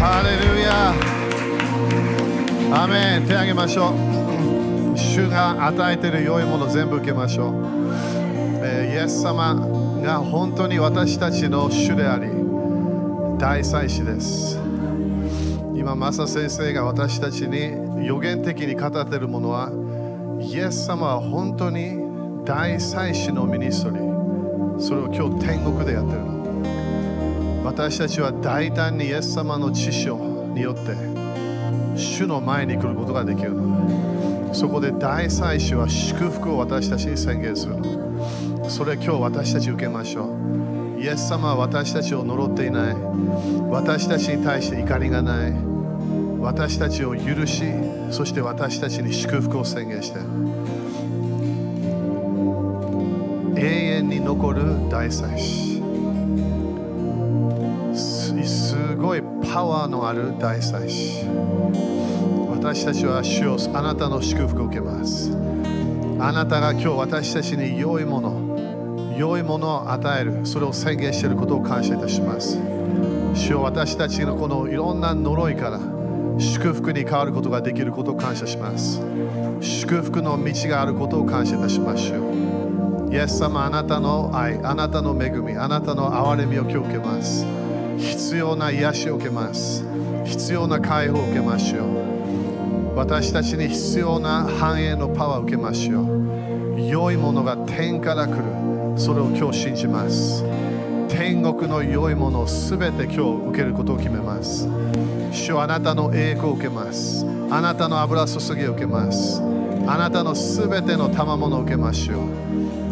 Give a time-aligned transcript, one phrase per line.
[0.00, 0.94] ハレルヤ
[2.82, 4.98] アメン手挙げましょう。
[4.98, 7.54] 主が与えている良いもの全部受けましょう、
[8.64, 9.54] えーイエス様
[10.02, 12.30] が本当に私たちの主であり
[13.38, 14.58] 大祭司です。
[15.74, 19.70] 今マサ先生が私たちに予言的に語っているものは
[20.40, 21.98] イエス様は本当に
[22.46, 24.80] 大祭司のミニストリー。
[24.80, 26.39] それを今日天国でやってるの。
[27.70, 30.92] 私たちは大胆にイエス様の知識によって
[31.96, 34.52] 主の前に来ることができるの。
[34.52, 37.76] そこで大祭司は祝福を私たちに宣言する
[38.68, 40.34] それ今日私たち受けましょ
[40.96, 41.00] う。
[41.00, 42.96] イエス様は私たちを呪っていない。
[43.70, 45.52] 私たちに対して怒りがない。
[46.40, 47.62] 私たちを許し
[48.10, 50.18] そして私たちに祝福を宣言して。
[53.60, 55.79] 永遠に残る大祭司。
[59.52, 61.26] パワーのある大祭司。
[62.50, 65.36] 私たちは主をあなたの祝福を受けます。
[66.20, 72.58] あなたが今日私たちに良いもの良いものを与えるそれを宣言していることを感謝いたします。
[73.34, 75.80] 主よ私たちのこのいろんな呪いから
[76.38, 79.02] 祝福に変わることができることを感謝します。
[79.60, 82.30] 祝福の道があることを感謝いたしましょ
[83.08, 87.59] うイエス様あなたの愛あなたの恵みあなたの憐れみを今日受けます。
[88.00, 89.84] 必要な癒しを受けます。
[90.24, 92.96] 必要な解放を受けましょう。
[92.96, 96.80] 私たちに必要な繁栄のパワーを受けましょう。
[96.80, 98.98] 良いものが天から来る。
[98.98, 100.44] それを今日信じます。
[101.08, 104.68] 天国の良いものをすべて今日受けることを決めます。
[105.32, 107.26] 主はあなたの栄光を受けます。
[107.50, 109.42] あなたの油注ぎを受けます。
[109.86, 112.14] あなたのすべての賜物を受けましょ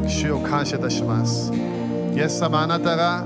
[0.05, 0.09] う。
[0.09, 1.53] 主を感謝いたします。
[2.15, 3.25] イエス様あなたが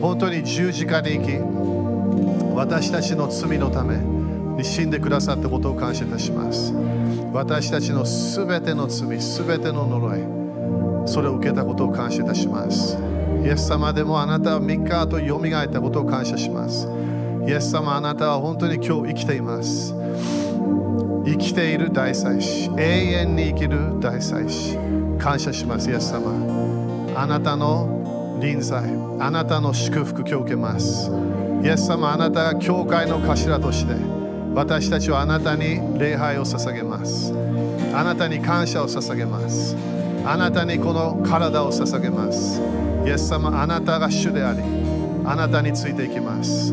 [0.00, 1.58] 本当に十字架に行き
[2.54, 6.72] 私たちの罪のために死んでくださったことを感謝いたします。
[7.32, 10.20] 私たちのすべての罪すべての呪い
[11.06, 12.98] それを受けたことを感謝いたします。
[13.44, 16.88] イエス様でもあなたは3日後よみがえったことを感謝します。
[17.46, 19.94] イエス様あなたは本当に今日生きています。
[21.24, 24.76] 生きている大祭司永遠に生きる大祭司
[25.18, 25.90] 感謝します。
[25.90, 26.32] イエス様
[27.14, 27.97] あなたの
[28.40, 28.84] 臨在
[29.18, 31.10] あなたの祝福今日受けます。
[31.62, 33.94] イエス様あなたが教会の頭として
[34.54, 37.32] 私たちはあなたに礼拝を捧げます。
[37.94, 39.76] あなたに感謝を捧げます。
[40.24, 42.60] あなたにこの体を捧げます。
[43.04, 44.60] イエス様あなたが主であり
[45.24, 46.72] あなたについていきます。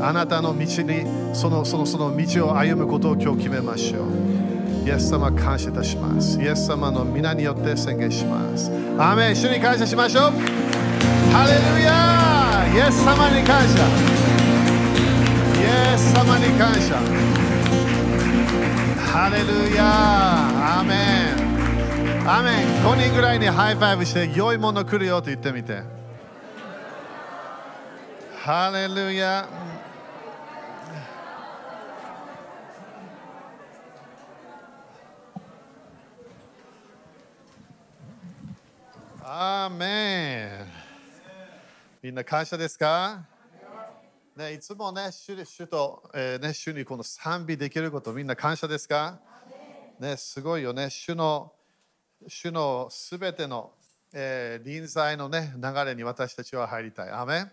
[0.00, 4.86] あなたの道にそのそのその道を歩むことを今日決めましょう。
[4.86, 6.40] イエス様感謝いたします。
[6.40, 8.70] イエス様の皆によって宣言します。
[8.98, 9.36] アーメン。
[9.36, 10.57] 主に感謝しましょう。
[11.32, 13.74] ハレルヤイエス様に感謝
[15.54, 15.62] イ
[15.94, 16.96] エス様に感謝
[19.12, 20.94] ハレルヤアメ
[21.44, 25.98] ンアメン5人ぐらいに high five して良いもの来るよと言ってみて。
[28.48, 29.46] ハレルヤ
[39.22, 40.77] アーメン
[42.08, 43.26] みんな感謝ですか？
[44.34, 49.18] ね、いつもね、主主と、えーね、主にこの賛美できること、みんな感謝ですか？
[50.00, 50.88] ね、すごいよね。
[50.88, 51.52] 主の
[52.26, 53.72] 主のすべての、
[54.14, 57.10] えー臨在の、ね、流れに私たちは入りたい。
[57.10, 57.44] アメ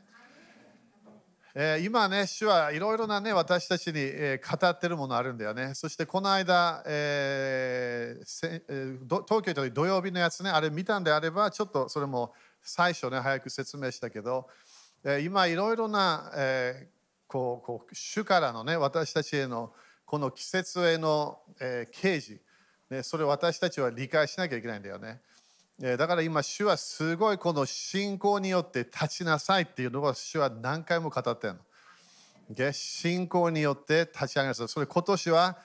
[1.53, 5.73] えー今ね、主はいろいろなね、私たちに、えー語ってるものあるんだよね。
[5.73, 12.31] そしてこの間、えーせえー東京都土曜日のやつね、あれ見たんであれば、ちょっとそれも
[12.65, 14.49] 最初ね、早く説明したけど、
[15.23, 16.95] 今いろいろな、えー
[17.27, 19.73] こうこう主からのね、私たちへの
[20.05, 22.41] この季節への、えー啓示、
[22.89, 25.21] ね、それを私たちは理解しなきゃいけないんだよね。
[25.81, 31.59] えーだから今、主はすごいこの信仰によって立ちなさいっていうのを主は何回も語ってるの。
[32.49, 34.67] で信仰によって立ち上がる。
[34.67, 35.57] それ今年は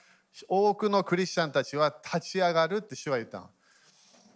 [0.47, 3.49] 多くのクリスチャンたちは立ち上がるって主は言ったの。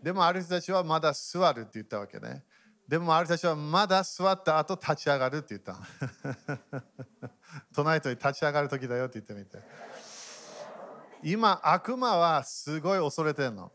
[0.03, 2.43] でもある人たちはまだ座るって言ったわけね。
[2.87, 5.77] でもある人たちはまだ座った後立ち上がるって言った。
[7.73, 9.59] 隣人に立ち上がる時だよって言ってみて。
[11.23, 13.71] 今、悪魔はすごい恐れてるの。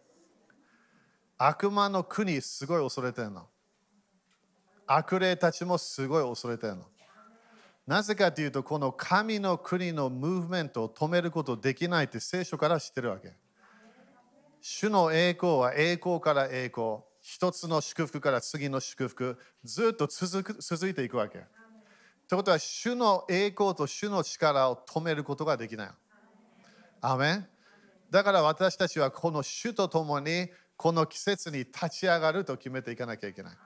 [1.37, 3.49] 悪魔の国すごい恐れてるの。
[4.87, 6.87] 悪霊たちもすごい恐れてるの。
[7.87, 13.33] なぜかというと、この神の国のムーブメントを止めることできないって聖書から知ってるわけ。
[14.61, 16.99] 主の栄光は栄光から栄光。
[17.20, 19.38] 一つの祝福から次の祝福。
[19.64, 21.38] ずっと続く続いていくわけ。
[22.28, 25.90] ということは、主の栄光と主の力を止めることができない。
[27.00, 27.49] アメン
[28.11, 33.56] だから私たちはこの主と共にこの季節に立ち上がると決めていかなきゃいけない。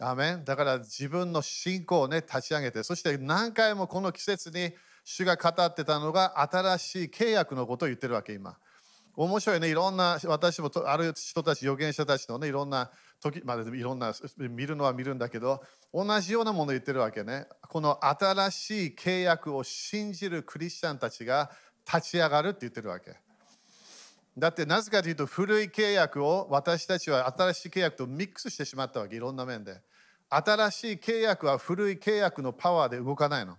[0.00, 4.72] アメンだから自分の信仰をね立ち上げて、そして何回もこの季節に
[5.04, 8.56] 主が語ってたのが新しい契約のことを言ってるわけ今。
[9.14, 15.62] 面白いね、いろんな私もある人たち、預言者たちのね、いろんな時までいろんな見るのは見るんだけど、
[15.92, 17.46] 同じようなもの言ってるわけね。
[17.68, 21.50] この新しい契約を信じるクリスチャンたちが
[21.86, 23.16] 立ち上がるって言ってるわけ。
[24.38, 29.16] だってなぜかというと古い契約を私たちは新しい契約とミックスしてしまったわけ。
[29.16, 29.82] いろんな面で。
[30.30, 33.58] 新しい契約は古い契約のパワーで動かないの。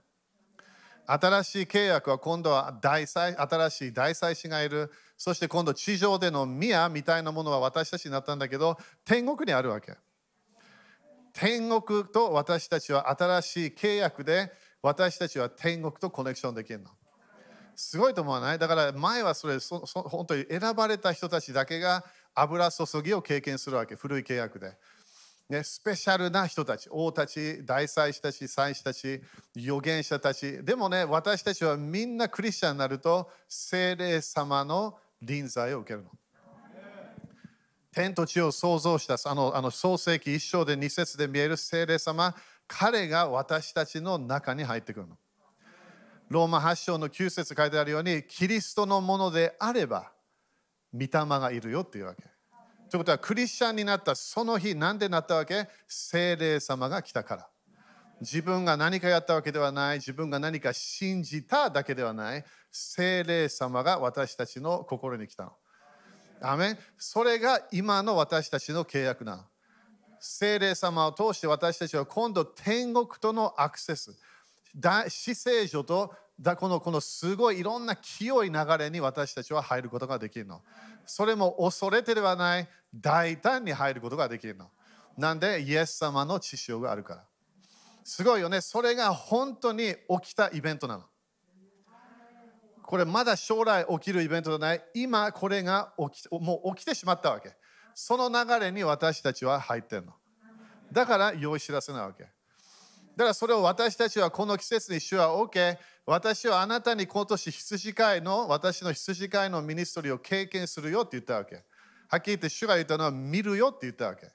[1.05, 4.91] 新しい契約は今度は大祭新しい大祭司がいる。
[5.24, 9.94] そして今度地上での宮みたいなものは私たちになったんだけど天国にあるわけ。
[11.31, 16.90] 天国と私たちは新しい契約で私たちは天国とコネクションできるの。
[17.74, 18.60] すごいと思わない？
[18.60, 22.04] だから前はそれそそ本当に選ばれた人たちだけが
[22.36, 23.96] 油注ぎを経験するわけ。
[23.96, 24.75] 古い契約で。
[25.48, 29.22] ね、スペシャルな人たち、王たち、大祭司たち、祭司たち、
[29.56, 30.64] 預言者たち。
[30.64, 36.10] でもね、私たちはみんなクリスチャンになると、精霊様の臨在を受けるの。
[37.92, 42.36] 天と地を創造したあのあの創世記一章で二節で見える精霊様、
[42.68, 45.18] 彼が私たちの中に入ってくるの。
[46.30, 50.12] ローマ8章の9節書いてあるように、キリストのものであれば、
[50.92, 52.24] 御霊がいるよっていうわけ。
[52.90, 55.68] ということは、クリスチャンになったその日、なんでなったわけ？
[55.88, 57.50] 精霊様が来たから。
[58.24, 65.52] 自分が何かやったわけではない、自分が何か信じただけではない、精霊様が私たちの心に来たの。
[66.42, 69.44] アメそれが今の私たちの契約なの。
[70.20, 74.18] 精霊様を通して私たちは今度天国とのアクセス。
[75.10, 80.62] 死聖所とだこのこのすごいいろんな清い流れに私たちは入ることができるの。
[81.06, 84.70] それも恐れてではない大胆に入ることができるの。
[85.18, 87.24] なんでイエス様の知識があるから。
[88.03, 88.61] すごいよね。
[88.61, 91.03] それが本当に起きたイベントなの。
[92.81, 94.83] これまだ将来起きるイベントじゃない。
[94.94, 97.55] 今これが起きもう起きてしまったわけ。
[97.95, 100.13] その流れに私たちは入ってるの。
[100.91, 102.23] だから用意知らせないわけ。
[102.23, 111.63] だからそれを私たちはこの季節に主は OK 私はあなたに今年羊飼いの私の羊飼いのミニストリーを経験するよって言ったわけ
[112.09, 114.27] はっきり言って主が言ったのは見るよって言ったわけ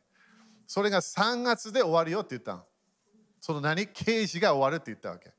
[0.66, 2.62] それが3月で終わるよって言ったの
[3.40, 3.86] その何？
[3.86, 5.32] 刑事が終わるって言ったわけ。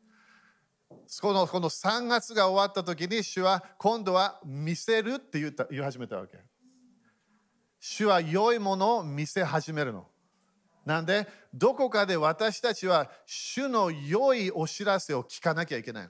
[1.22, 6.38] このこの3月が終わった時に主は今度は見せるって言った言い始めたわけ。
[7.80, 10.08] 主は良いものを見せ始めるの。
[10.86, 16.10] なんで、どこかで私たちは主の良いお知らせを聞かなきゃいけない。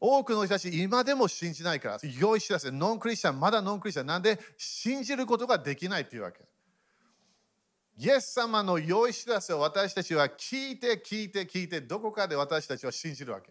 [0.00, 4.38] 多くの人たち、今でも信じないから、良い知らせ、ノンクリスチャン、まだノンクリスチャン、なんで？
[4.56, 6.40] 信じることができないというわけ。
[8.00, 13.50] イエス様の良い知らせを私たちは聞いて聞いて聞いて、どこかで私たちは信じるわけ。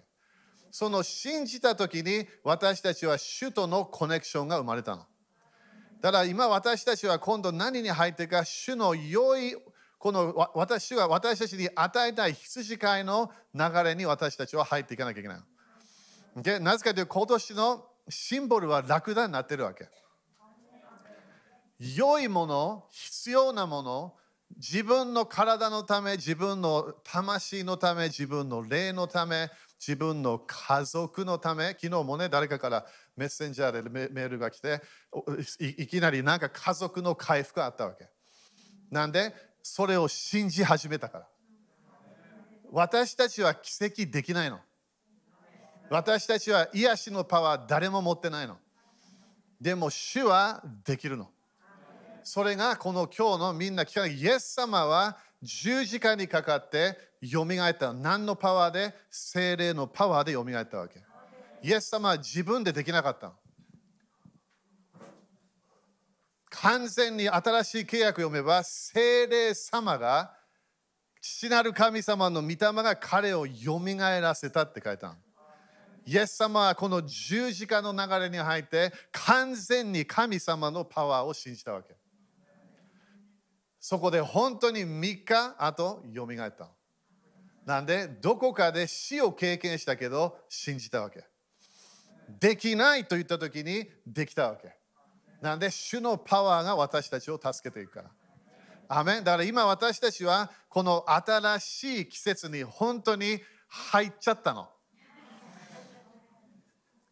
[0.72, 5.06] その信じた時に私たちは主とのコネクションが生まれたの。
[6.02, 9.58] ただ今私たちは今度何に入ってか主の良い
[9.98, 16.42] この私が私たちに与えたい羊飼いの流れに私たちは入っていかなきゃいけない。
[16.42, 19.90] でなぜかというと今年のシンボルはラクダになってるわけ。
[21.80, 24.14] 良いもの、必要なもの、
[24.56, 29.50] 自分の体のため、自分の魂のため、自分の霊のため、
[29.80, 32.86] 自分の家族のため、昨日もね、誰かから
[33.16, 34.82] メッセンジャーでメールが来て
[35.60, 38.10] い、きなりなんか家族の回復があったわけ。
[38.90, 41.28] なんで、それを信じ始めたから。
[42.72, 44.60] 私たちは奇跡できないの。
[45.90, 48.58] 私たちは癒しのパワー誰も持ってないの。
[49.62, 51.30] でも主はできるの。
[52.28, 54.18] それがこの今日のみんな聞かない。
[54.18, 61.02] イエス様は十字架にかかってよみがえった何のパワーで精霊のパワーでよみがえったわけ。
[61.64, 63.32] イエス様は自分でできなかった
[66.50, 70.34] 完全に新しい契約を読めば精霊様が
[71.22, 75.16] 父なる神様の御霊が彼をよみがえらせたって書いた
[76.06, 81.96] イエス様はこの十字架の流れに入って完全に神様のパワーを信じたわけ。
[83.80, 86.70] そこで本当に3日後よみがえった
[87.66, 91.26] なんでどこかで死を経験したけど信じたわけ
[92.40, 94.78] できないと言った時にできたわけ
[95.42, 98.12] なんで、主のパワーが私たちを助けていくから。
[98.90, 104.70] アメだから今私たちはこの新しい季節に本当に入っちゃったの。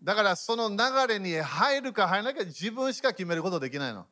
[0.02, 4.08] だからその流れに入るか入らないか自分しか決めることできないの。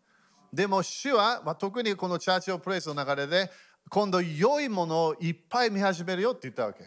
[0.53, 3.49] でも主は、まあ、特にこのチャーチオプレイスの流れで
[3.89, 6.85] 今度良いものをいっぱい見始めるよって言ったわけ。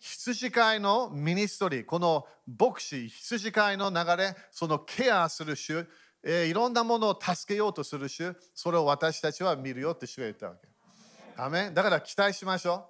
[0.00, 2.26] 羊飼いのミニストリー、この
[2.58, 5.86] 牧師、羊飼いの流れ、そのケアする主、
[6.24, 10.68] えー、いろんなものを助けようとする主、それを私たちは見るよって主が言ったわけ。
[11.36, 12.88] アメだから期待しましょ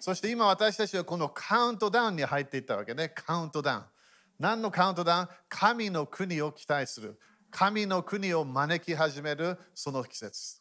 [0.00, 0.02] う。
[0.02, 3.10] そして今私たちはこのカウントダウンに入っていったわけね。
[3.10, 3.84] カウントダウン。
[4.38, 7.18] 何のカウントダウン神の国を期待する。
[7.58, 10.60] 神の国を招き始めるその季節。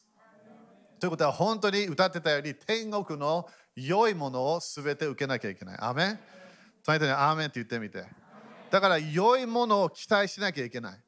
[0.98, 5.78] ということは本当に歌ってたように天国の良いものを全て受けなきゃいけない。
[5.82, 6.20] アメン
[6.86, 8.06] 隣人にアーメンって言ってみて。
[8.72, 11.00] だから良いものを期待しなきゃいけない。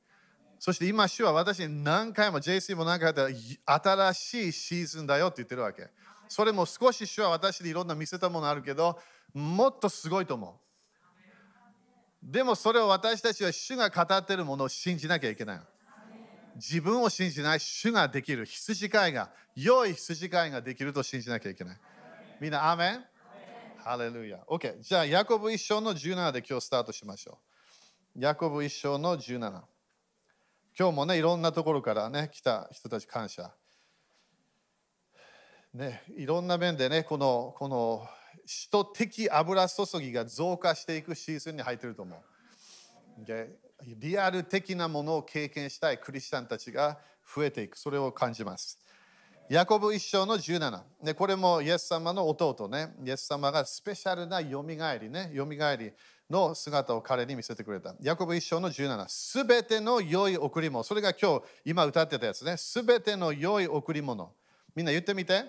[0.60, 3.30] そして今、主は私に何回も JC も何回も
[3.66, 5.88] 新しいシーズンだよって言ってるわけ。
[6.28, 9.00] それも少し主は私にいろんな見せたものあるけど、
[9.34, 12.30] もっとすごいと思う。
[12.30, 15.62] でもそれを私たちは主が語ってるものを信じなきゃいけない。
[16.58, 21.80] 自分を信じない主ができる羊飼いが、良い羊飼いができると信じなきゃいけない。
[22.42, 23.06] みんな、アーメン？
[23.78, 24.40] ハレルヤ。
[24.50, 24.82] OK。
[24.82, 27.40] じゃあ、ヤコブ一章の17で今日スタートしましょ
[28.16, 28.20] う。
[28.20, 29.40] ヤコブ一章の17。
[30.78, 33.54] 今日もね、いろんなところからね、来た人たち感謝。
[35.74, 38.08] ね、いろんな面でね、この、この、
[38.46, 42.16] 使徒的油注ぎが増加していくシーズンに入ってると思
[43.20, 43.26] う。
[43.26, 43.50] で
[43.86, 47.00] リアル的なものを経験したいクリスチャンたちが
[47.36, 47.78] 増えていく。
[47.78, 48.80] それを感じます。
[49.50, 50.82] ヤコブ一章の17。
[51.04, 52.94] でこれもイエス様の弟ね。
[53.06, 55.32] イエス様がスペシャルなよみがえりね。
[55.34, 55.92] よみがえり
[56.30, 57.96] の姿を彼に見せてくれた。
[58.02, 59.06] ヤコブ一章の17。
[59.08, 60.84] すべての良い贈り物。
[60.84, 62.58] それが今日、今歌ってたやつね。
[62.58, 64.34] すべての良い贈り物。
[64.76, 65.46] みんな言ってみて。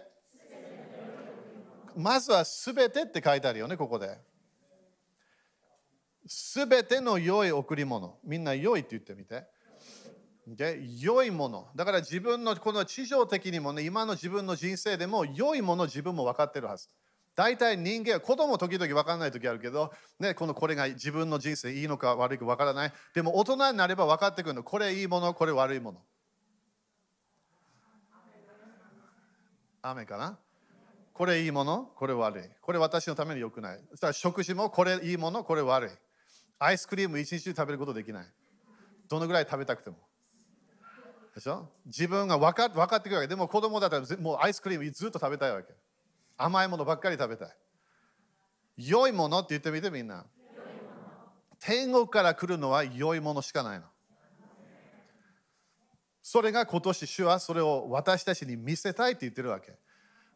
[1.97, 4.16] まずはすべてって書いてあるよね、ここで。
[6.28, 8.18] すべての良い贈り物。
[8.25, 9.44] みんな良いって言ってみて。
[10.47, 11.68] で良いもの。
[11.76, 16.88] だから自分のこの地上的にもね、今の自分の人生でも良いもの自分も分かってるはず。
[17.35, 22.92] 大体人間は子供時々分からない時あるけど、ね、このこれが自分の人生いいのか悪いか分からない。
[23.14, 24.62] でも大人になれば分かってくるの。
[24.62, 26.00] これいいもの、これ悪いもの。
[29.82, 30.38] 雨かな？
[31.12, 32.44] これいいもの、これ悪い。
[32.61, 33.80] これ私のために良くない。
[33.90, 35.90] そしたら食事もこれいいもの、これ悪い。
[36.58, 38.26] アイスクリーム一日中食べることできない。
[39.08, 39.96] どのぐらい食べたくても。
[41.34, 41.68] でしょ？
[41.86, 43.28] 自分が分か分かってくるわけ。
[43.28, 45.72] でも子供だったらもうアイスクリームずっと食べたいわけ。
[46.36, 47.56] 甘いものばっかり食べたい。
[48.76, 50.24] 良いものって言ってみてみんな。
[51.60, 53.86] 天国から来るのは良いものしかないの。
[56.22, 59.72] それが今年主はそれを私たちに見せたいって言ってるわけ。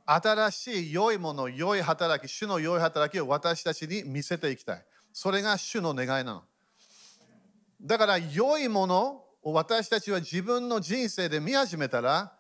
[0.07, 4.85] 新しい良いもの良い働き主の良い働きを私たちに見せていきたい。
[5.13, 6.45] それが主の願いなの
[7.81, 12.39] だから良いものを私たちは自分の人生で見始めたら、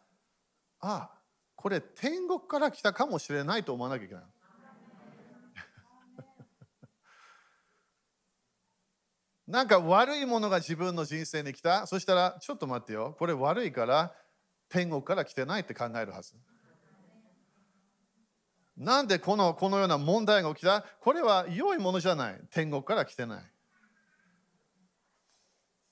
[0.80, 1.10] ああ、
[1.56, 4.24] これ天国から来たかもしれないと思わなきゃいけない。
[9.48, 11.88] なんか悪いものが自分の人生に来た。
[11.88, 13.16] そしたら、ちょっと待ってよ。
[13.18, 14.14] これ悪いから
[14.68, 16.36] 天国から来てないって考えるはず。
[18.76, 20.84] なんでこのこのような問題が起きた？
[21.00, 22.40] これは良いものじゃない。
[22.50, 23.44] 天国から来てない。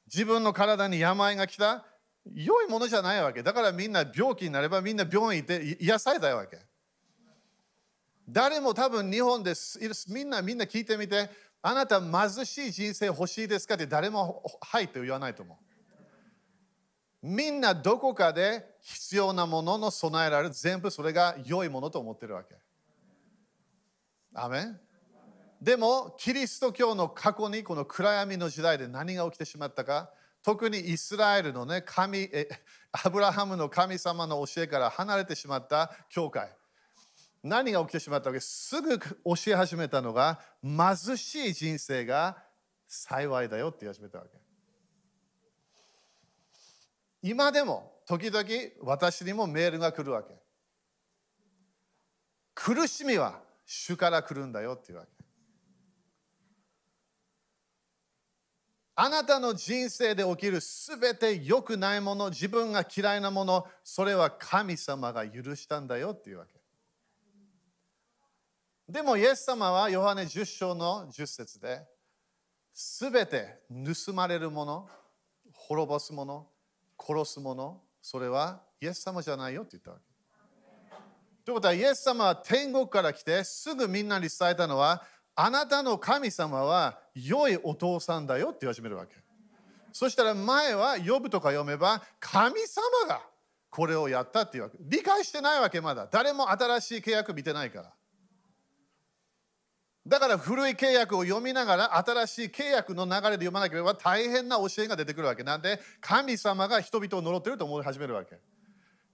[0.06, 1.84] 自分の体に病が来た？
[2.32, 3.42] 良いものじゃないわけ。
[3.42, 6.58] だからみんな病気になればみんな病院行って癒されたいわけ。
[8.28, 11.28] 誰も多分日本ですみんなみんな聞いてみて
[11.62, 15.58] あなた貧しい人生欲しいですかって誰もはいって言わないと思
[17.22, 17.26] う。
[17.26, 22.54] みんなどこかで必要なものの備えられる全部それが良いものと思ってるわけ。
[24.34, 24.80] アメン
[25.60, 30.10] でもキリスト教の過去にこの暗闇の時代で何が起きてしまったか
[30.42, 32.48] 特にイスラエルのね神え
[32.92, 36.50] アブラハムの神様の教えから離れてしまった教会。
[37.42, 38.40] 何が起きてしまったわけ？
[38.40, 39.06] すぐ教
[39.48, 42.38] え始めたのが貧しい人生が
[42.86, 44.30] 幸いだよって言い始めたわけ。
[47.22, 48.46] 今でも時々
[48.82, 50.34] 私にもメールが来るわけ。
[52.54, 53.40] 苦しみは
[53.72, 55.10] 主から来るんだよっていうわけ
[58.96, 66.60] あなたの人生で起きるすべて良くないもの、自分が嫌いなもの、それは神様が許したんだよっていうわけ。
[68.92, 71.86] でも、イエス様はヨハネ10章の10節で、
[72.74, 74.88] すべて盗まれるもの、
[75.52, 76.48] 滅ぼすもの、
[76.98, 80.09] 殺すもの、それはイエス様じゃないよって言ったわけ。
[81.50, 85.02] ということは、イエス様は天国から来て、すぐみんなに伝えたのは、
[85.34, 89.16] あなたの神様は良いお父さんだよって言い始めるわけ。
[89.92, 93.20] そしたら前は呼ぶとか読めば、神様が
[93.68, 94.78] これをやったっていうわけ。
[94.80, 96.06] 理解してないわけまだ。
[96.08, 97.92] 誰も新しい契約見てないから。
[100.06, 108.38] だから古い契約を読みながら新しい契約の流れで読まなければ大変な教えが出てくるわけなんで神様が人々を呪ってると思い始めるわけ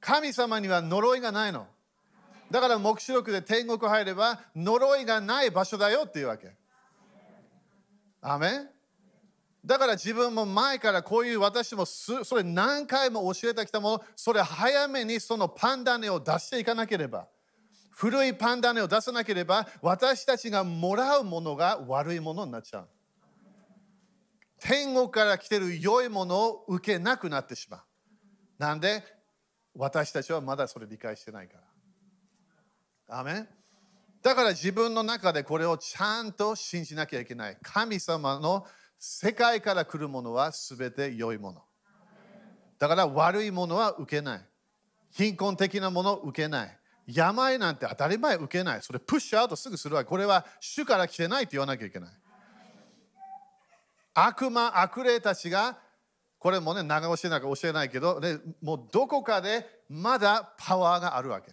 [0.00, 1.66] 神様には呪いがないの
[2.50, 6.55] だから黙示録で天国入れば呪いがない場所だよっていうわけ。
[8.21, 8.67] アメ
[9.65, 14.05] だから自分も前からこういう私もそれ何回も教えてきたもの。
[14.15, 17.26] それ早めにそのパンダネを出していかなければ。
[17.91, 22.88] 古いパンダネを出さなければ私たちがもらうものが悪いものになっちゃう。
[24.61, 27.81] 天国から来てる良いものを受けなくなってしまう。
[28.59, 29.03] なんで？
[29.75, 31.66] 私たちはまだそれ理解してないから。
[33.09, 33.49] アメン
[34.23, 38.67] だから自分の中でこれをちゃんと信じなきゃいけない神様の
[38.99, 41.63] 世界から来るものは全て良いもの。
[42.79, 44.41] だから悪いものは受けない。
[45.13, 46.79] 貧困的なものを受けない。
[47.07, 48.83] 病なんて当たり前受けない。
[48.83, 50.05] それプッシュアウトすぐするわ。
[50.05, 52.11] これは主から来てないって言わなきゃいけない。
[54.15, 55.79] 悪魔、悪霊たちが、
[56.39, 61.53] これもね、長教えなんか教えないけど、ね、もうどこかでまだパワーがあるわけ。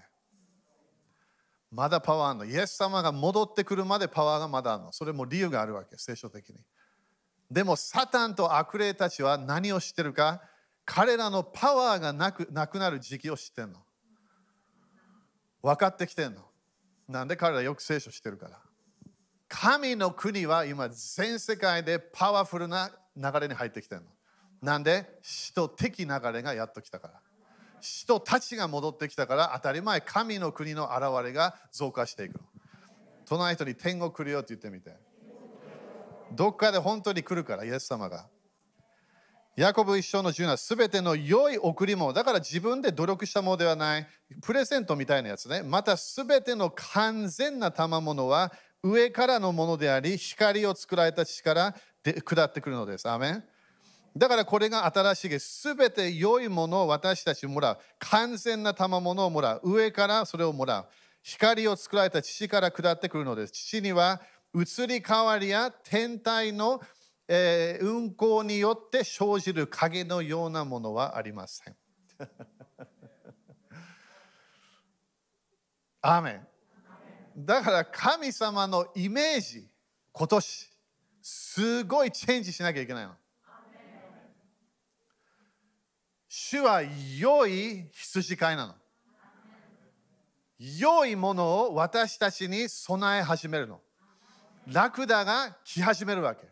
[1.75, 2.45] まだパワーあるの？
[2.45, 4.91] イエス様が戻ってくるまでパワーがまだあるの？
[4.91, 6.57] それも理由があるわけ、聖書的に。
[7.49, 10.41] でもサタンと悪霊たちは何を知ってるか？
[10.85, 13.79] 彼らのパワーがなくなくなる時期を知ってるの。
[15.63, 16.41] 分かってきてんの。
[17.07, 18.59] なんで彼らよく聖書してるから。
[19.47, 24.07] 神の国は今全世界でパワフルな流れに入ってきてるの。
[24.61, 25.07] なんで？
[25.23, 27.21] 使徒的流れがやっときたから。
[27.83, 32.39] 使徒たちが戻ってきたから当たり前神の国の現れが増加していくの。
[33.25, 34.95] 隣人に天国来るよって言ってみて。
[36.31, 38.27] どっかで本当に来るから、イエス様が。
[39.55, 44.07] ヤコブ一生の10はすべての良い贈り物、だから自分で努力したものではない、
[44.41, 45.61] プレゼントみたいなやつね。
[45.61, 53.07] またすべての完全な賜物は上からのものであり、光を作られた父からで下ってくるのです。
[53.07, 53.43] アメン
[54.15, 57.79] だからこれが新しいですべて良いものを私たちもらう。
[57.99, 59.61] 完全な賜物をもらう。
[59.63, 60.85] 上からそれをもらう。
[61.23, 63.53] 光を作られた父から下ってくるのです。
[63.53, 64.21] 父には
[64.53, 66.79] 移り変わりや天体の、
[67.27, 71.75] えー、運行によって生じる影のようなものはありません。
[76.01, 76.47] アーメン
[77.35, 79.67] だから神様のイメージ
[80.11, 80.69] 今年
[81.21, 83.15] すごいチェンジしなきゃいけないの。
[86.35, 86.81] 主は
[87.19, 88.73] 良い羊飼いなの。
[90.57, 93.79] 良いものを私たちに備え始めるの。
[94.65, 96.47] ラクダが来始めるわけ。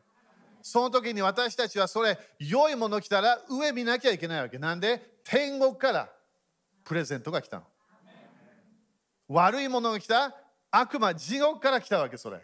[0.62, 4.60] その時に私たちはそれ、良いもの来たら上見なきゃいけないわけ。
[4.60, 5.02] なんで？
[5.24, 6.10] 天国から
[6.84, 7.64] プレゼントが来たの。
[9.30, 10.36] 悪いものが来た
[10.70, 12.40] 悪魔、地獄から来たわけ、それ。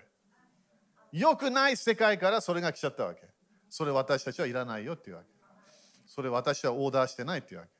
[1.12, 3.22] 良くない世界からそれが来ちゃったわけ。
[3.70, 5.37] それ私たちはいらないよっていうわけ。
[6.08, 7.72] それ私はオーダーしてないっていうわけ。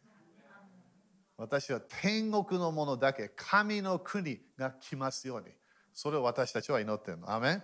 [1.38, 5.48] 私は天国のものだけ、神の国が来ますように。
[5.94, 7.32] それを私たちは祈ってるの。
[7.32, 7.64] アメン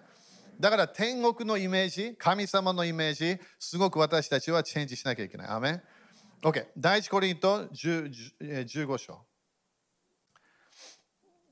[0.59, 5.47] だから天国のイメージ、神様のイメージ、すごく私たちはチェンジしなきゃいけない。
[5.47, 5.81] アメン
[6.43, 6.67] ?OK。
[6.77, 9.25] 第一コリント15章。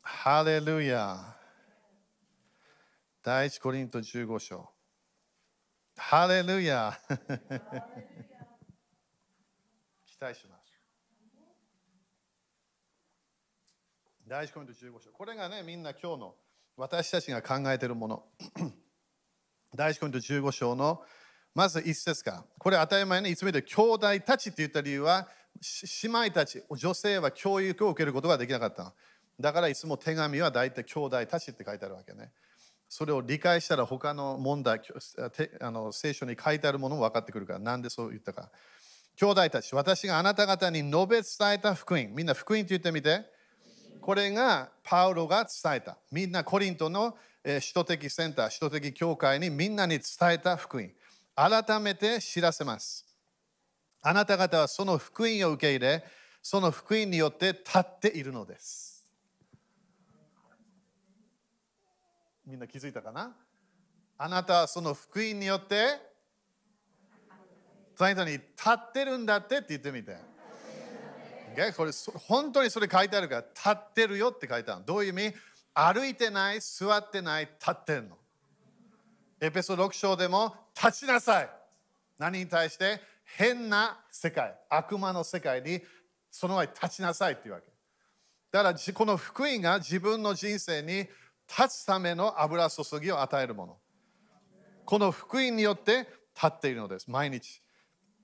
[0.01, 1.35] ハレルヤ。
[3.23, 4.69] 第一コリント15章。
[5.97, 6.99] ハレルヤ。
[10.21, 10.71] 待します。
[14.27, 15.11] 第一コリント15章。
[15.11, 16.35] これがね、みんな今日の
[16.77, 18.23] 私たちが考えているもの。
[19.75, 21.01] 第一コリント15章の
[21.55, 22.45] まず一節か。
[22.59, 25.27] これ当たり前にいつも言う兄弟たちって言った理由は
[26.03, 28.93] 姉妹たち、女性は教育を受けることができなかった。
[29.39, 32.31] だからいつも手紙は大体兄弟たちって書いてあるわけね。
[32.87, 34.81] それを理解したら他の問題、
[35.61, 38.51] あの聖書に書いてあるものも分かってくるから、なんでそう言ったか。
[39.21, 43.23] 兄弟たち、私があなた方に述べ伝えた福音、みんな福音って言ってみて。
[44.01, 45.99] これがパウロが伝えた。
[46.11, 50.89] みんなコリントの首都的センター、首都的教会にみんなに伝えた福音。
[51.35, 53.05] 改めて知らせます。
[54.01, 56.03] あなた方はその福音を受け入れ、
[56.41, 59.05] その福音によって立っているのです。
[62.47, 63.35] みんな気づいたかな？
[64.17, 66.09] あなたはその福音によって、
[68.01, 70.17] 隣人に立ってるんだってって言ってみて。
[71.55, 71.71] Okay?
[71.75, 71.91] これ
[72.27, 74.83] 本当にそれ書いてあるから、立ってるよって書いてある。
[74.85, 75.33] どういう意味？
[75.73, 78.17] 歩いてない、座ってない、立ってるの。
[79.39, 81.49] エペソ6章でも、立ちなさい。
[82.17, 82.99] 何に対して？
[83.37, 85.81] 変な世界、悪魔の世界に
[86.31, 87.67] その前に立ちなさいっていうわけ。
[88.51, 91.07] だからこの福音が自分の人生に
[91.47, 93.77] 立つための油注ぎを与えるもの。
[94.85, 97.61] この福音によって立っているのです、毎日。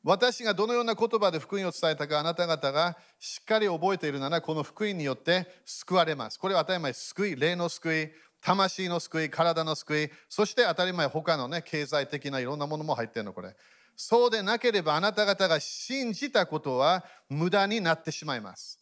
[0.07, 6.39] 私がどのような言葉で福音を伝えたかあなた方がしっかり覚えているならこの福音によって救われます。
[6.39, 13.53] これは当たり前救い、霊の救い、魂の救い、体の救い、そして当たり前他のね経済的ないろんなものも入ってるのこれ。
[13.97, 18.79] そうでなければあなた方が信じたことは無駄になってしまいます。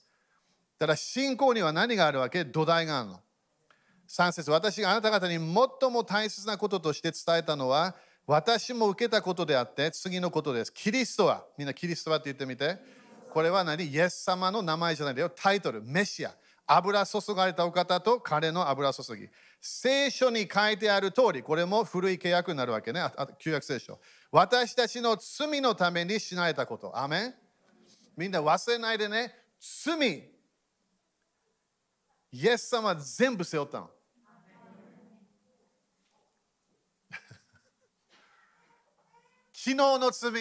[0.77, 2.45] ただ信仰には何があるわけ？
[2.45, 3.19] 土台があるの。
[4.07, 7.95] 3節私があなた方に最も大切なこととして伝えたのは
[8.27, 10.73] 私も受けたことであって次のことです。
[10.73, 12.77] キリストはみんなキリストはって言ってみて。
[13.31, 13.83] これは何？
[13.85, 15.29] イエス様の名前じゃないだよ。
[15.29, 16.33] タイトル、メシア。
[16.67, 19.27] 油注がれたお方と彼の油注ぎ。
[19.61, 23.01] 聖書に書いてある通り、これも古い契約になるわけね。
[23.38, 23.99] 旧約聖書。
[24.31, 26.97] 私たちの罪のために死なれたこと。
[26.97, 27.33] アメン
[28.15, 29.35] みんな忘れないでね。
[29.85, 30.31] 罪。
[32.31, 33.89] イエス様全部背負ったの。
[39.65, 40.32] 昨日の罪、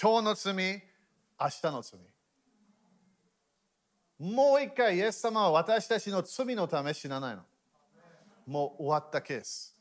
[0.00, 2.00] 今日の罪、明日の罪。
[4.18, 7.42] もう一回、イエス様は私たちの罪のため死なないの。
[8.46, 9.76] もう終わったケース。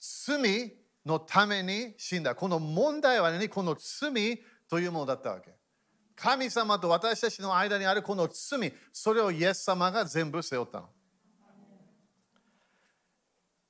[0.00, 0.72] 罪
[1.04, 2.34] のために死んだ。
[2.34, 3.48] この問題は何？
[3.48, 5.54] この罪というものだったわけ。
[6.16, 10.88] 神様と私たちの間にあるこの罪、それをイエス様が全部背負ったの。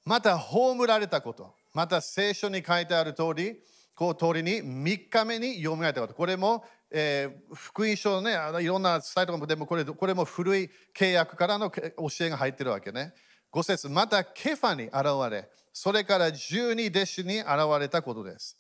[0.03, 1.55] また、葬られたこと。
[1.77, 3.59] また聖書に書いてある通り、
[3.95, 6.15] こう通りに3日目に読められたこと。
[6.15, 11.85] これも、えー、福音書のね、あのいろんな伝えとかも、でもこれこれも古い契約からの教
[12.21, 13.13] えが入ってるわけね。
[13.53, 18.57] 5節またケファに現れ、それから12弟子に現れたことです。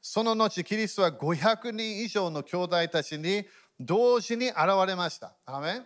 [0.00, 3.46] その後、キリストは500人以上の兄弟たちに
[3.80, 5.34] 同時に現れました。
[5.44, 5.82] アメ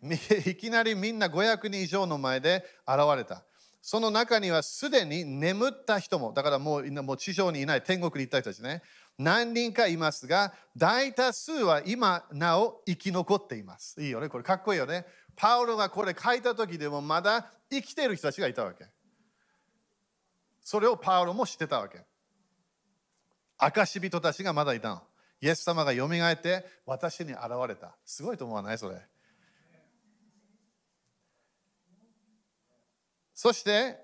[0.46, 3.42] いきなりみんな500人以上の前で現れた。
[3.80, 8.82] その中にはすでに眠った人も、だからもうもう地上にいない天国に行った人たちね、
[9.18, 14.02] 何人かいますが、大多数は今なお生き残っています。
[14.02, 15.06] いいよね、これかっこいいよね。
[15.36, 18.86] パウロがこれ書いた時でもまだ生きている人たちがいたわけ。
[20.62, 22.04] それをパウロも知ってたわけ。
[23.58, 25.02] 証人たちがまだいたの。
[25.40, 27.96] イエス様がよみがえって私に現れた。
[28.04, 28.78] すごいと思わない？
[28.78, 29.00] それ。
[33.40, 33.96] そして、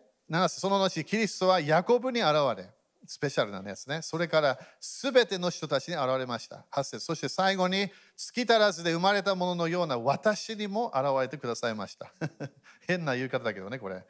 [0.49, 2.71] その後、キリストはヤコブに現れ、
[3.05, 4.01] スペシャルなやつね。
[4.01, 6.65] それからすべての人たちに現れました。
[6.71, 12.13] 8節そして最後に月足らずで生まれたもののような私にも現れてくださいました。
[12.87, 14.07] 変な言い方だけどね、これ。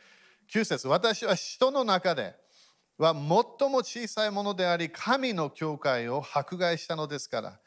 [0.50, 2.36] 9節私は人の中で
[2.98, 7.58] は最も小さいものであり、神の教会を迫害したのですから、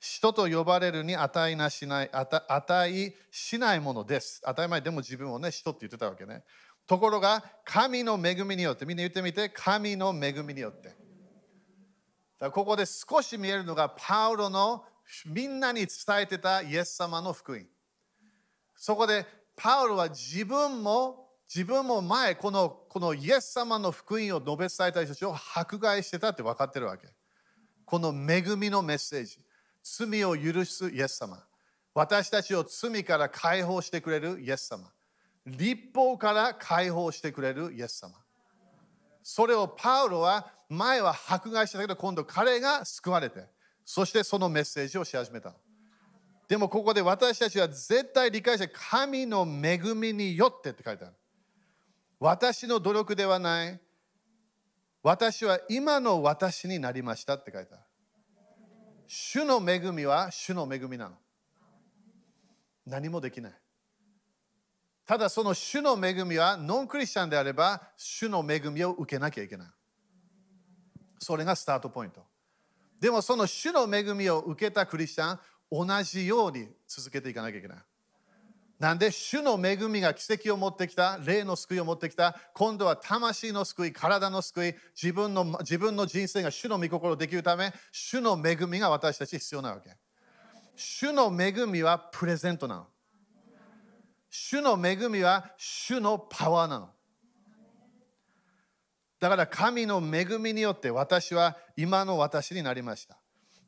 [0.00, 4.40] 人と呼ばれるに値なしない、値しないものです。
[4.42, 6.42] 当たり前でも自分をね、人って言ってたわけね。
[6.90, 10.92] ところが、神の恵みによって、みんな言ってみて、神の恵みによって
[12.40, 12.50] だ。
[12.50, 14.82] ここで少し見えるのが、パウロの
[15.24, 17.64] みんなに伝えてたイエス様の福音。
[18.74, 19.24] そこで、
[19.54, 27.06] パウロは自分も、自分も前、このこのイエス様の福音を述べ伝えた人たちを迫害してたって分かってるわけ。
[27.84, 29.38] この恵みのメッセージ。
[29.84, 31.40] 罪を許すイエス様。
[31.94, 34.90] 私たちを罪から解放してくれるイエス様。
[35.46, 38.14] 立法から解放してくれるイエス様。
[39.22, 43.44] それをパウロは前は迫害してたけど今度彼が救われて
[43.84, 45.54] そしてそのメッセージをし始めた。
[46.48, 51.14] でもここで私たちは絶対理解して神の恵みによってって書いてある。
[52.18, 53.80] 私の努力ではない。
[55.02, 57.82] 私は今の私になりましたって書いてある。
[59.06, 61.16] 主の恵みは主の恵みなの。
[62.86, 63.52] 何もできない。
[65.10, 69.68] ただその主の恵みはノンクリスチャンであれば主の恵みを受けなきゃいけない。
[71.18, 72.22] それがスタートポイント。
[73.00, 77.78] でもその主の恵みを受けたクリスチャン同じように続けていかなきゃいけない。
[78.78, 89.90] なんで主の恵みが奇跡を持ってきた、霊の救いを持ってきた、今度は魂の救い、体の救い、自分の自分の人生が主の御心をできるため、主の恵みが私たち必要なわけ。
[90.76, 92.86] 主の恵みはプレゼントなの。
[94.30, 96.90] 主の恵みは主のパワーなの。
[99.18, 103.18] だから神の恵みによって私は今の私になりました。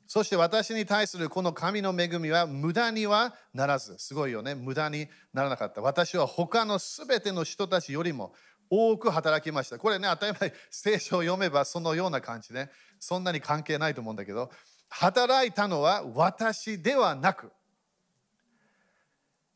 [0.06, 5.80] そして私に対するこの神の恵みは無駄にはならず、すごいよね、無駄にならなかった。
[5.80, 8.34] 私は他のすべての人たちよりも
[8.70, 9.78] 多く働きました。
[9.78, 12.70] これね、当たり前、聖書を読めばそのような感じね。
[13.00, 14.50] そんなに関係ないと思うんだけど、
[14.88, 17.50] 働いたのは私ではなく、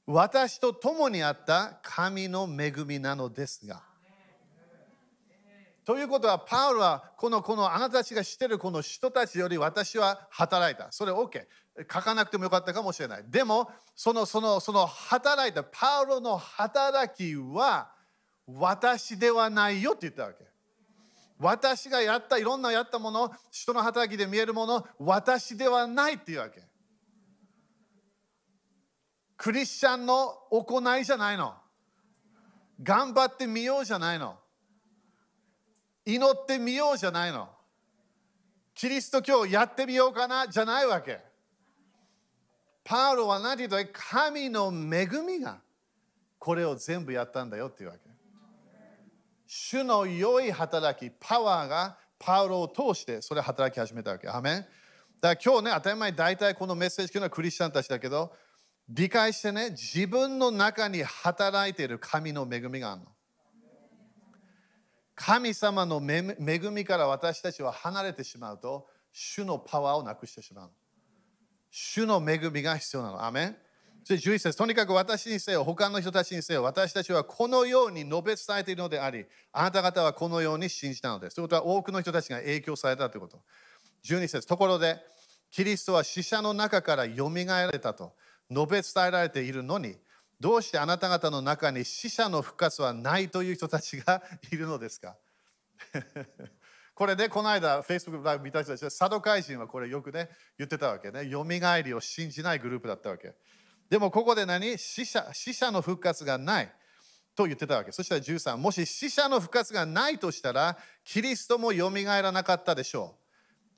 [0.07, 3.83] 私と共にあった神の恵みなのですが。
[5.85, 10.91] ということは、パウルはこのこのあなたたちが知ってるこの人たちより私は働いた。
[10.91, 11.47] それ OK。
[11.93, 13.25] 書かなくてもよかったかもしれない。
[13.29, 17.93] でも、そのそのその働いた、パウロの働きは
[18.47, 20.45] 私ではないよって言ったわけ。
[21.39, 26.63] 私がやったいろんなやったもの、人の働きで見えるもの、私ではないっていうわけ。
[29.37, 31.55] クリスチャンの行いじゃないの。
[32.83, 34.39] 頑張ってみようじゃないの。
[36.05, 37.49] 祈ってみようじゃないの。
[38.75, 41.21] キリスト教やってみようかなじゃないわけ。
[42.85, 45.59] パウロは何て言うと神の恵みが
[46.39, 48.01] これを全部やったんだよっていうわけ。
[49.47, 54.29] 主の良い働き、パワーがパウロを通してそれ働き始めたわけ。
[54.29, 54.67] アメン
[55.21, 58.33] だから今日ね、当たり前大体このメッセージというのはクリスチャンたちだけど、
[58.89, 63.09] 理解してね、自分の中に働いている神の恵みがあるの。
[65.15, 66.37] 神様の恵
[66.71, 70.71] みから私たちは離れてしまうと、主のパワーをなくしてしまう。
[71.71, 73.25] 主の恵みが必要なの。
[73.25, 73.57] アメン
[74.05, 81.35] そして11節とにかく私にせよ、他の人たちにせよ、私たちはこのように述べ伝えているのであり、あなた方はこのように信じたのです。
[81.35, 83.43] ということは多くの人たちが影響されたということ。
[84.05, 85.01] 12節ところで、
[85.51, 88.13] キリストは死者の中からよみがえられたと
[88.51, 89.97] 述べ伝えられているのに、
[90.39, 95.17] どうしてあなた方の中に死者の復活はないという人たちがいるのですか？
[96.95, 101.27] これで、ね、この間、Facebook ライブ見た人たちは、サドカイ人はこれよくね、言ってたわけね。
[101.27, 103.35] よみがえりを信じないグループだったわけ。
[103.91, 104.79] でもここで何？
[104.79, 106.73] 死者死者の復活がない
[107.35, 107.93] と言ってたわけ。
[107.93, 113.26] そしたら13、もし死者の復活がないとしたら、キリストもよみがえらなかったでしょう。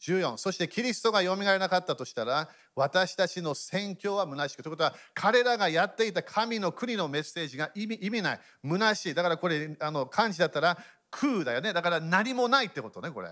[0.00, 8.40] 14そしてキリストがよみがえなかったとしたら私たちの宣教は虚しくということは彼らがやっていた神の国のメッセージが意味意味ない。
[8.64, 9.14] 虚しい。
[9.14, 10.78] だからこれあの漢字だったら
[11.10, 11.72] 空だよね。
[11.72, 13.30] だから何もないってことねこれ。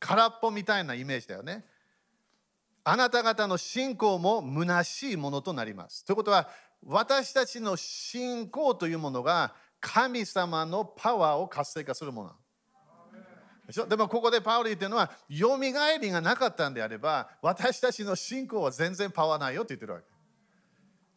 [0.00, 1.66] 空っぽみたいなイメージだよね。
[2.82, 6.04] あなた方の信仰も虚しいものとなります。
[6.04, 6.48] ということは
[6.82, 12.32] 私たちの信仰というものが神様のパワーを活性化するもの。
[13.88, 20.06] でもここでパウリーっていうのは、よみがえりがなかったんであれば、私たちの信仰は全然パワーないよって言ってるわけ。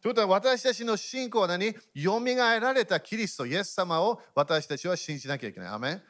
[0.00, 1.74] ということは私たちの信仰は何？
[1.94, 5.68] よみがえられたキリスト、イエス様を私たちは信じなきゃいけない。
[5.70, 6.02] アメン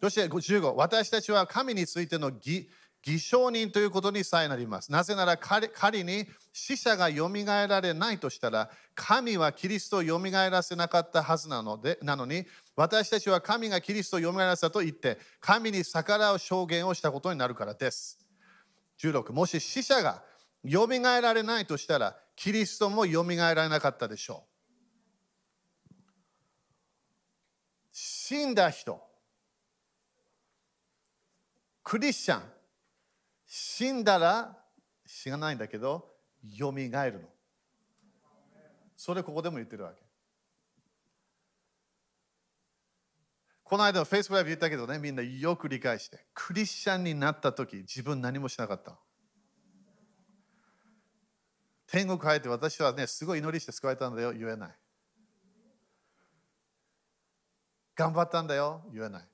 [0.00, 2.68] そして15、私たちは神についての義
[3.02, 4.92] 偽証人ということにさえなります。
[4.92, 18.18] なぜなら仮に死者がよみがえられないとしたら、神はキリストをよみがえらせなかったはずなのでなのに、私たちは神がキリストをよみがえらせたと言って、神に逆らう証言をしたことになるからです。
[19.00, 20.22] 16、もし死者が
[20.62, 25.94] よみがえられないとしたら、キリストもよみがえられなかったでしょう。
[27.90, 29.02] 死んだ人、
[31.82, 32.51] クリスチャン、
[33.54, 34.56] 死んだら
[35.04, 36.08] 死がないんだけど、
[36.56, 37.28] よみがえるの。
[38.96, 40.02] それここでも言ってるわけ。
[43.62, 46.24] この間の Facebook ライブ言ったけどね、みんなよく理解して。
[46.32, 48.98] クリスチャンになった時、自分何もしなかった。
[51.86, 54.74] 天国入って私はね、すごい祈りして救われたんだよ、言えない。
[57.94, 59.28] 頑張ったんだよ、言えない。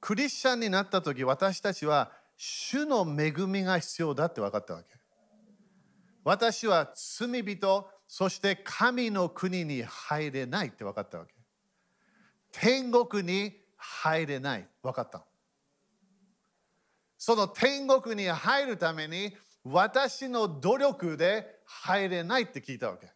[0.00, 2.10] クリスチャンになった時、私たちは
[2.44, 4.88] 主の恵みが必要だって分かったわけ。
[6.24, 11.34] 私は罪人、そして神の国に入れないって分かったわけ。
[12.50, 14.68] 天国に入れない。
[14.82, 15.24] 分かった。
[17.16, 23.12] その天国に入るために私の努力で入れないって聞いたわけ。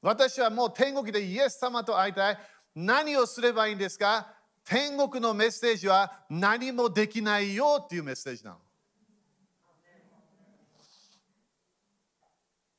[0.00, 2.38] 私はもう天国でイエス様と会いたい。
[2.76, 4.37] 何をすればいいんですか？
[4.68, 8.58] 天国のメッセージは何もできないよっていうメッセージなの。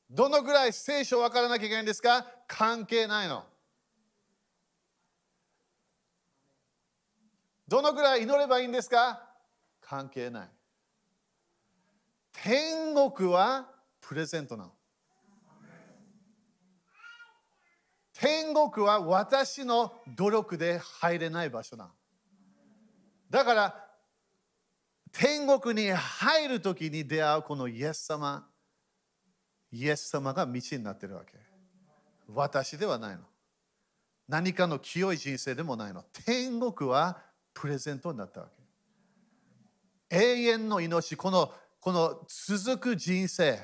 [0.08, 2.24] どのぐらい聖書を分からなきゃいけないんですか？
[2.46, 3.44] 関係ないの。
[7.66, 9.28] どのぐらい祈ればいいんですか？
[9.80, 10.48] 関係ない。
[12.32, 13.68] 天国は
[14.00, 14.72] プレゼントなの。
[18.20, 21.90] 天国は私の努力で入れない場所な
[23.30, 23.84] だから
[25.10, 28.46] 天国に入るときに出会うこのイエス様、
[29.72, 31.32] イエス様が道になってるわけ。
[32.28, 33.22] 私ではないの。
[34.28, 36.04] 何かの清い人生でもないの。
[36.26, 37.18] 天国は
[37.54, 38.48] プレゼントになったわ
[40.10, 40.16] け。
[40.16, 43.58] 永遠の命、このこの続く人生、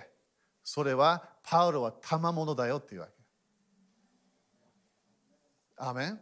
[0.65, 3.16] それはパウロは賜物だよっていうわけ。
[5.77, 6.21] アメン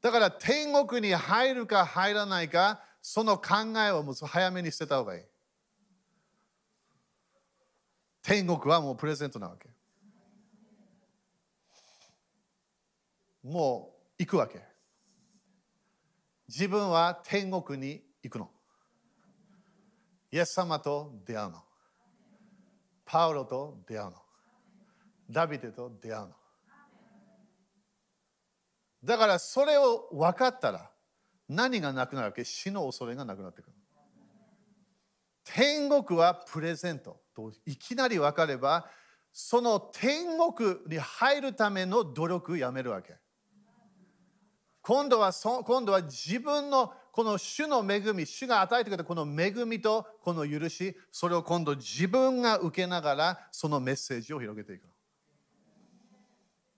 [0.00, 5.22] だから天国に入るか入らないか、その考えをもう早めに捨てた方がいい。
[8.22, 9.68] 天国はもうプレゼントなわけ。
[13.42, 14.60] もう行くわけ。
[16.48, 18.50] 自分は天国に行くの。
[20.30, 21.62] イエス様と出会うの。
[23.04, 24.16] パウロと出会うの。
[25.30, 26.34] ダビデと出会うの。
[29.06, 30.90] だからそれを分かったら
[31.48, 32.44] 何がなくなるわけ？
[32.44, 33.72] 死の恐れがなくなってくる。
[35.44, 38.88] 天国はプレゼントといきなり分かれば
[39.32, 43.14] その天国に入るための努力をやめるわけ。
[44.82, 54.86] 今度はそ今度は自分のこの主の恵み、主が与えてくれたこの恵みとこの許し、それを今度自分が受けながらそのメッセージを広げていく。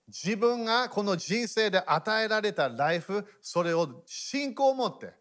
[0.09, 5.13] 自分がこの人生で与えられたライフ、それを信仰を持って、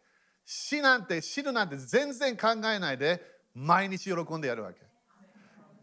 [0.45, 3.23] 死なんて死ぬなんて全然考えないで、
[3.55, 4.81] 毎日喜んでやるわけ。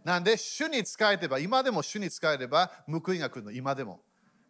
[0.04, 4.02] なんで、主に仕えてば、今でも主に仕えれば報いが来るの、今でも。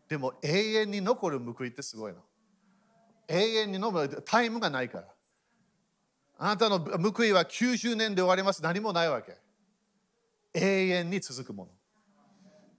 [0.08, 2.20] でも永遠に残る報いってすごいの。
[3.28, 5.08] 永遠に飲むタイムがないから。
[6.38, 8.62] あなたの報いは90年で終わります。
[8.62, 9.38] 何もないわけ。
[10.54, 11.72] 永遠に続くもの。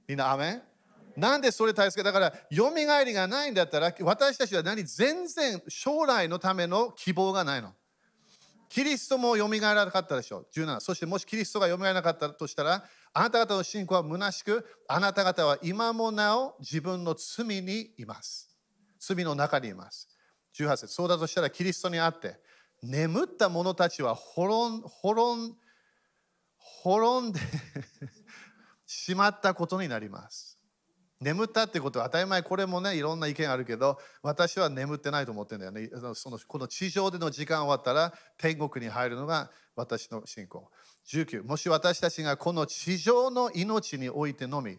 [0.06, 0.62] みんな、アメン？
[1.16, 7.72] なんでそれ大切かだから、よみがえりがないんだったら、私たちは何全然将来のための希望がないの。
[8.68, 10.46] キリストもよみがえらなかったでしょう。
[10.52, 10.80] 17。
[10.80, 18.50] そしてもしキリストがよみがえらなかったとしたら、あなた方の信仰は虚しく、あなた方は今もなお自分の罪にいます。
[18.98, 20.08] 罪の中にいます。
[20.56, 22.40] 18節そうだとしたらキリストにあって
[22.82, 25.56] 眠った者たちは滅ん滅ん
[26.58, 27.40] 滅んで
[28.86, 30.55] しまったことになります
[31.20, 40.70] 眠ったってことは当たり前これもねいろんな意見あるけど私は眠ってないと思ってんだよねそのこの地上での時間終わったら天国に入るのが私の信仰
[41.06, 44.78] 19もし私たちがこの地上の命においてのみ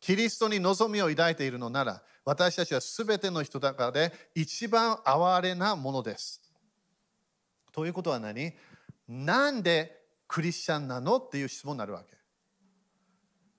[0.00, 6.42] キリストに望みを抱いているのなら私たちは全ての人だからで一番哀れなものです。
[7.72, 8.52] ということは何？
[9.08, 11.16] なんでクリスチャンなの？
[11.16, 12.17] っていう質問になるわけ。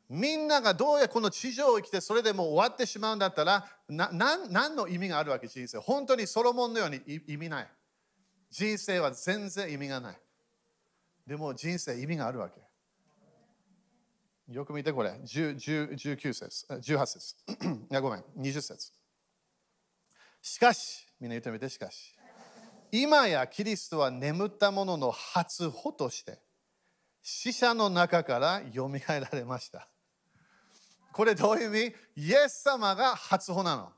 [0.09, 5.47] みんながどうやこの地上を生きてそれでもう終わってしまうんだったら何の意味があるわけ？
[5.47, 5.77] 人生。
[5.77, 7.67] 本当にソロモンのように意味ない。
[8.49, 10.17] 人生は全然意味がない。
[11.27, 12.59] でも人生意味があるわけ。
[14.51, 17.35] よく見てこれ、19節、18節。
[17.91, 18.91] いや、ごめん、20節。
[20.41, 22.15] しかし、みんな言ってみて、しかし。
[22.91, 26.39] 今やキリストは眠った者の初歩として、
[27.21, 29.87] 死者の中からよみがえられました。
[31.11, 31.95] これどういう意味？
[32.15, 33.91] イエス様が初歩なの。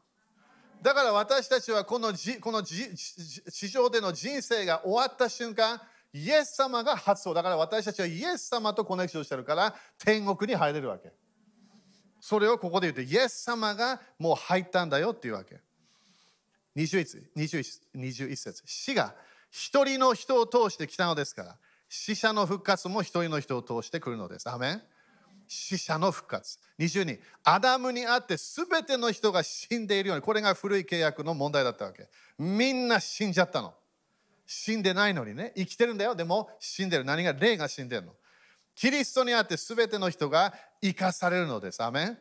[0.82, 5.80] だから私たちはこのじこの地上での人生が終わった瞬間、
[6.14, 11.12] イエス様が発想だから私たちはイエス様とコネクションしてるから天国に入れるわけ。
[12.20, 15.60] それをここで言ってイエス様がもう入ったんだよっていうわけ。
[16.76, 18.64] 21, 21, 21節。
[18.66, 19.14] 死が
[19.50, 21.58] 一人の人を通してきたのですから
[21.90, 24.50] 死者の復活も一人の人を通してくるのです。
[24.50, 24.82] アメン。
[25.54, 26.60] 死者の復活。
[26.80, 32.08] 22アダムにあって全ての人が死んでいるようにこれが古い契約の問題だったわけ。
[32.40, 33.74] みんな死んじゃったの。
[34.48, 36.16] 死んでないのにね生きてるんだよ。
[36.16, 37.04] でも死んでる。
[37.04, 38.14] 何が霊が死んでるの。
[38.76, 41.84] キリストにあって全ての人が生かされるのです。
[41.84, 42.18] アメン。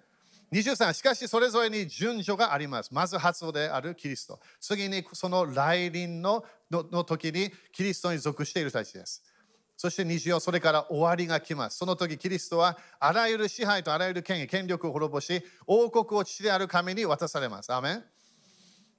[0.53, 2.93] 23しかしそれぞれに順序があります。
[2.93, 4.41] まず発音であるキリスト。
[4.59, 9.23] 次にその来臨ののの時にキリストに属している人たちです。
[9.81, 11.79] そして24それから終わりが来ます。
[11.79, 17.73] その時キリストはあらゆる支配とあらゆる権威権力を滅ぼし王国を父である神に渡されます。
[17.73, 18.05] アメン。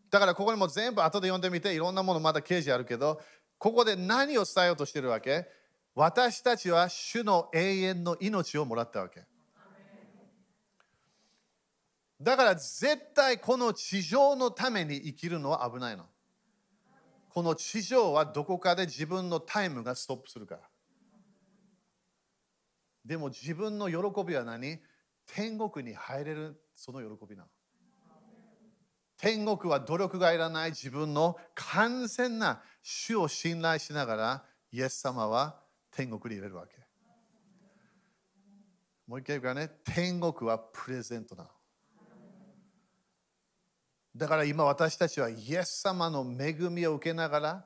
[0.09, 3.21] だからここにも全部後で読んでみていろんなものまだ掲示あるけど
[3.59, 5.45] ここで何を伝えようとしてるわけ？
[5.93, 9.21] 私たちは主の永遠の命をもらったわけ。
[12.19, 16.05] だから絶対この地上のために生きるのは危ないの。
[17.29, 20.61] この地上はどこかで自分のタイムがストップするから。
[23.05, 24.79] でも自分の喜びは何？
[25.25, 27.49] 天国に入れるその喜びなの
[29.17, 36.75] 天国は努力がいらない自分の完全な主を信頼しながらイエス様は天国に入れるわけ。
[39.07, 41.49] もう一回言うからね、天国はプレゼントなの。
[44.15, 47.65] だから今私たちはイエス様の恵みを受けながら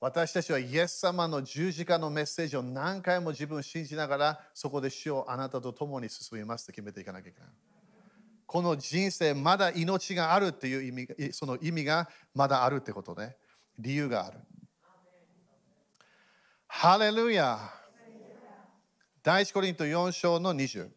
[0.00, 7.48] 私たちはイエス様の十字架のメッセージを何回も自分を信じながらそこで主をあなたと共に進みますと決めていかなきゃいけない。
[8.46, 13.36] この人生まだ命があるっていう意味その意味がまだあるってことね。
[13.78, 14.38] 理由がある。
[16.66, 17.58] ハレルヤ
[19.22, 20.88] 第一コリント4章の20。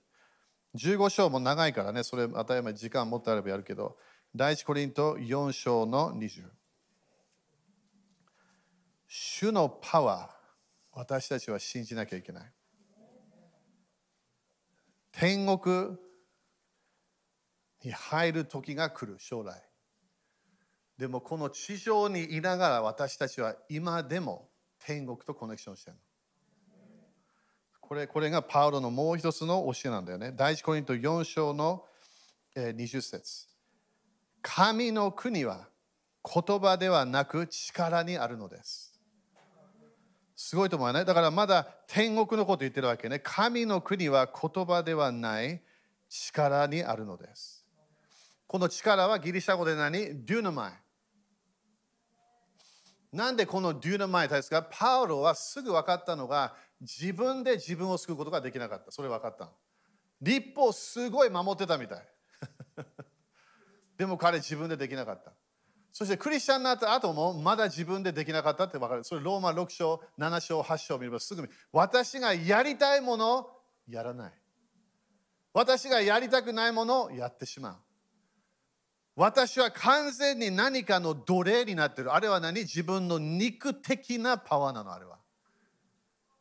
[0.76, 3.97] 15章も長いからね、それ当たり前時間持ってあればやるけど、
[4.34, 6.43] 第一コリント4章の20。
[9.16, 12.51] 主のパワー、私たちは信じなきゃいけない。
[15.11, 15.95] 天国
[17.84, 19.61] に入る時が来る、将来。
[20.97, 24.49] でもこの地上にいながら私たちは今でも
[24.80, 26.01] 天国とコネクションしてるの。
[27.82, 30.32] これこれがパウロのもう一つの教えなんだよね。
[30.36, 31.86] 第一コリント4章の
[32.55, 33.47] 20節
[34.41, 35.68] 神の国は
[36.24, 38.92] 言葉ではなく力にあるのです。
[40.45, 41.05] すごいと思うね。
[41.05, 43.19] だからまだ天国のこと言ってるわけね。
[43.19, 45.61] 神の国は言葉ではない
[46.09, 47.65] 力にあるのです。
[48.45, 50.25] この力はギリシャ語で何？
[50.25, 50.73] デューナマイ。
[53.13, 54.63] なんでこのデューナマイですか？
[54.69, 58.91] パウロはすぐ分かったのが自分で自分を救うことができなかった。
[58.91, 59.49] それ分かった。
[60.21, 62.05] 立法すごい守ってたみたい。
[63.97, 65.31] でも彼自分でできなかった。
[65.93, 69.03] そしてクリスチャンになった後もまだ自分でできなかったって分かる。
[69.03, 73.51] それローマ6章、7章、8章を見ればすぐに私がやりたいものを
[73.87, 74.33] やらない。
[75.53, 77.75] 私がやりたくないものをやってしまう。
[79.15, 82.11] 私は完全に何かの奴隷になってる。
[82.11, 82.61] あれは何？
[82.61, 85.19] 自分の肉的なパワーなの、あれは。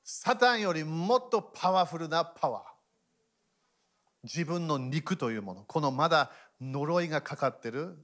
[0.03, 2.63] サタンよりもっとパワフルなパワー。
[4.25, 5.65] 自分の肉というもの。
[5.65, 7.99] このまだ呪いがかかってる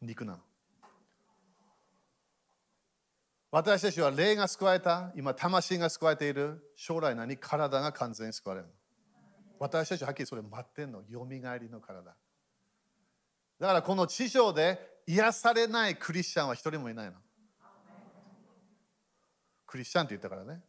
[0.00, 0.38] 肉なの。
[3.52, 8.66] 私たちは霊が救われた、今魂が救われている、将来何体が完全に救われる。
[9.58, 12.16] 私たちははっきりそれ待ってんの、よみがえりの体。
[13.60, 17.12] だからこの地上で癒されないクリスチャンは一人もいないの。
[19.66, 20.62] クリスチャンって言ったからね。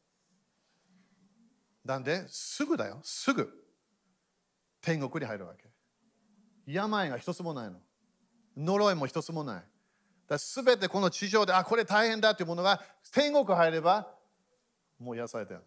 [1.85, 3.49] なんですぐだよ、すぐ
[4.81, 5.69] 天国に入るわけ。
[6.65, 7.79] 病が一つもないの。
[8.57, 9.72] 呪いも一つもない。
[10.33, 12.81] だすべてこの地上で、あ、これ大変だというものが
[13.11, 14.07] 天国入れば、
[14.99, 15.61] もう癒されたよ。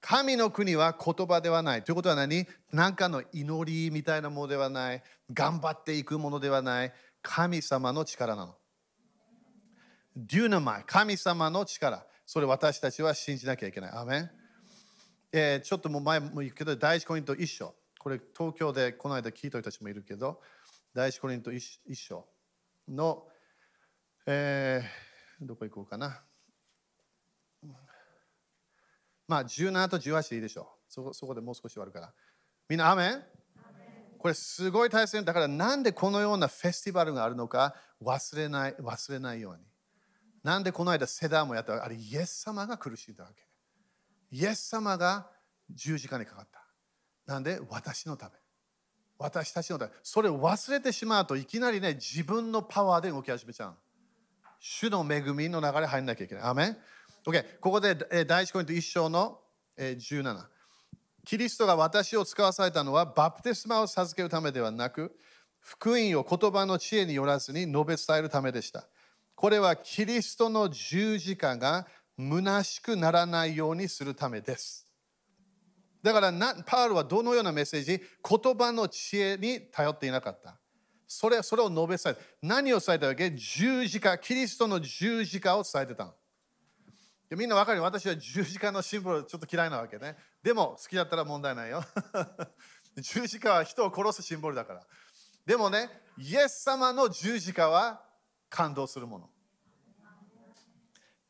[0.00, 1.84] 神の国は言葉ではない。
[1.84, 2.46] ということは何？
[2.72, 5.02] 何かの祈りみたいなものではない。
[5.32, 6.92] 頑張っていくものではない。
[7.20, 8.54] 神様の力なの。
[10.16, 12.06] デューナマイ、神様の力。
[12.24, 13.90] それ私たちは信じなきゃいけない。
[13.92, 14.30] アメン、
[15.32, 17.74] えー、ちょっともう前も言うけど、第一コイント一緒。
[17.98, 20.40] これ東京でこの間聞いた人たちもいるけど、
[20.94, 22.26] 第一コリント一章
[22.88, 23.26] の、
[24.26, 26.22] えー、どこ行こうかな。
[29.26, 30.66] まあ、17と18でいいでしょう。
[30.88, 32.14] そこそこでもう少し終わるから。
[32.68, 33.22] みんな、アメン？
[34.18, 39.62] これすごい大切だからなんでこのようなフェスティバルがあるのか忘れない忘れないように。
[40.42, 43.46] なんでこの間セダーもやったあれイエス様が苦しんだわけ。
[44.30, 45.30] イエス様が
[45.70, 46.64] 十字架にかかった。
[47.32, 48.32] なんで私のため。
[49.18, 49.92] 私たちのため。
[50.02, 53.74] それを忘れてしまうといきなりね自分のパワーで動き始めちゃう。
[54.60, 56.44] 主の恵みの流れ入んなきゃいけない。
[56.44, 56.76] アメン
[57.24, 59.40] OK、ここで第一コイント1章の
[59.76, 60.46] 17。
[61.24, 65.14] キリストが私を使わされたのはバプテスマを授けるためではなく、
[65.60, 68.88] 福音を言葉の知恵によらずに述べ伝えるためでした。
[69.34, 71.86] これはキリストの十字架が
[72.18, 74.87] 虚しくならないようにするためです。
[76.02, 76.32] だから
[76.64, 80.58] パウルはどのようなメッセージ言葉の知恵に頼っていなかった。
[81.06, 83.30] それそれを述べ伝え何を伝えたわけ？
[83.30, 86.14] 十字架、キリストの十字架を伝えてたの。
[87.30, 90.16] みんな分かる私は十字架のシンボルちょっと嫌いなわけね。
[90.42, 91.82] でも好きだったら問題ないよ。
[92.96, 94.86] 十字架は人を殺すシンボルだから。
[95.44, 98.02] でもね、イエス様の十字架は
[98.48, 99.30] 感動するもの。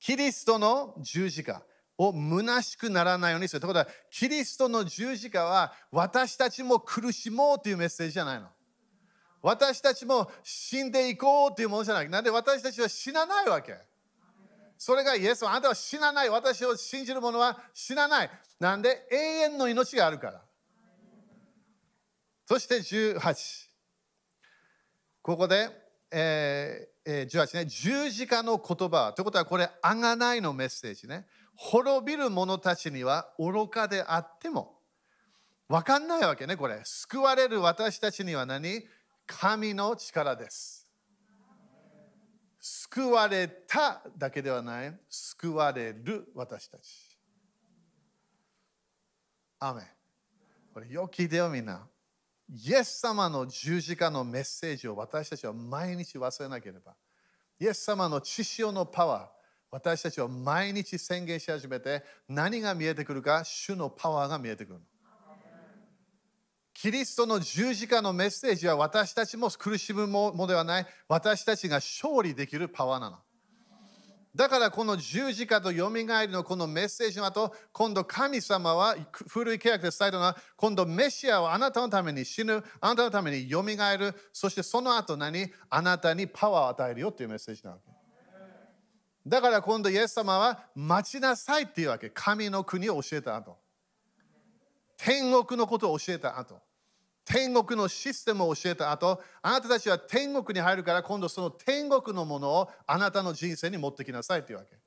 [0.01, 1.63] キリストの十字架
[1.99, 3.61] を虚しくならないようにする。
[3.61, 8.47] ということは、キリストの十字架は私たちも苦しもうというメッセージじゃないの。
[9.43, 12.09] 私たちも死んでいこうというものじゃない。
[12.09, 13.77] なんで私たちは死なないわけ。
[14.77, 16.31] それがイエスはあなたは死なない。
[16.31, 18.31] 私を信じる者は死なない。
[18.61, 20.43] なんで永遠の命があるから。
[22.47, 23.69] そして18。
[25.21, 25.69] ここで、
[26.11, 31.27] えー、18ね、十字架の言葉ということはこれ、あがないのメッセージね。
[31.61, 34.79] 滅びる者たちには愚かであっても、
[35.69, 36.81] わかんないわけね、これ。
[36.85, 38.87] 救われる私たちには何？
[39.27, 40.89] 神の力です。
[42.61, 47.19] 救われただけではない、救われる私たち。
[49.59, 49.83] アメ
[50.73, 51.89] これよく聞いてよみんな。
[52.49, 56.95] イエス様の十字架のメッセージを私たちは毎日忘れなければ。
[57.59, 59.38] イエス様の血潮のパワー、
[59.71, 64.81] 私たちは毎日宣言し始めて何が見えてくるか、主のパワーが見えてくる。
[66.73, 73.19] キリストの十字架のメッセージは私たちも苦しむものではない、私たちが勝利できるパワーなの。
[74.35, 78.97] だからこの十字架とよみがえりのこのメッセージの後、今度神様は
[79.27, 85.53] 古い契約で伝えたのは、今度メシアはあなたのために死ぬ、あなたのためによみがえる、そしてその後何？
[85.69, 87.98] あなたにパワーを与えるよというメッセージなわけ。
[89.29, 92.11] だから今度イエス様は待ちなさいっていうわけ。
[92.11, 93.59] 神の国を教えた後。
[94.97, 96.61] 天国のことを教えた後。
[97.25, 104.79] 天国のシステムを教えた後、あなたたちは天国に入るから、今度その天国のものをあなたの人生に持ってきなさいというわけ。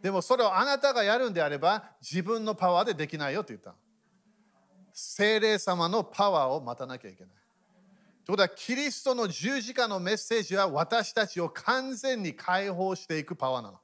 [0.00, 3.74] でもそれをあなたがやるんであれば、自分のパワーでできないよと言った。
[4.94, 7.32] 精霊様のパワーを待たなきゃいけない。
[8.24, 13.81] ということは、キリストの十字架のメッセージは私たちを完全に解放していくパワーなの。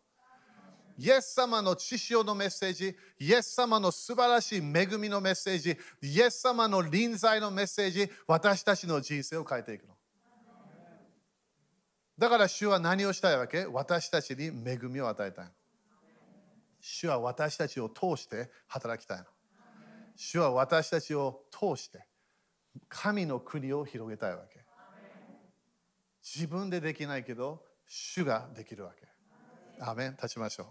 [0.99, 9.95] イエス様の知潮のメッセージ、イエス様の素晴らしい恵みのメッセージ、イエス様の臨在のメッセージ、私たちの人生を変えていくの。
[12.19, 13.65] だから主は何をしたいわけ？
[13.67, 15.47] 私たちに恵みを与えたい。
[16.81, 19.25] 主は私たちを通して働きたいの。
[20.17, 22.05] 主は私たちを通して
[22.89, 24.65] 神の国を広げたいわけ。
[26.25, 29.07] 自分でできないけど、主ができるわけ。
[29.81, 30.67] アメン立ちましょう。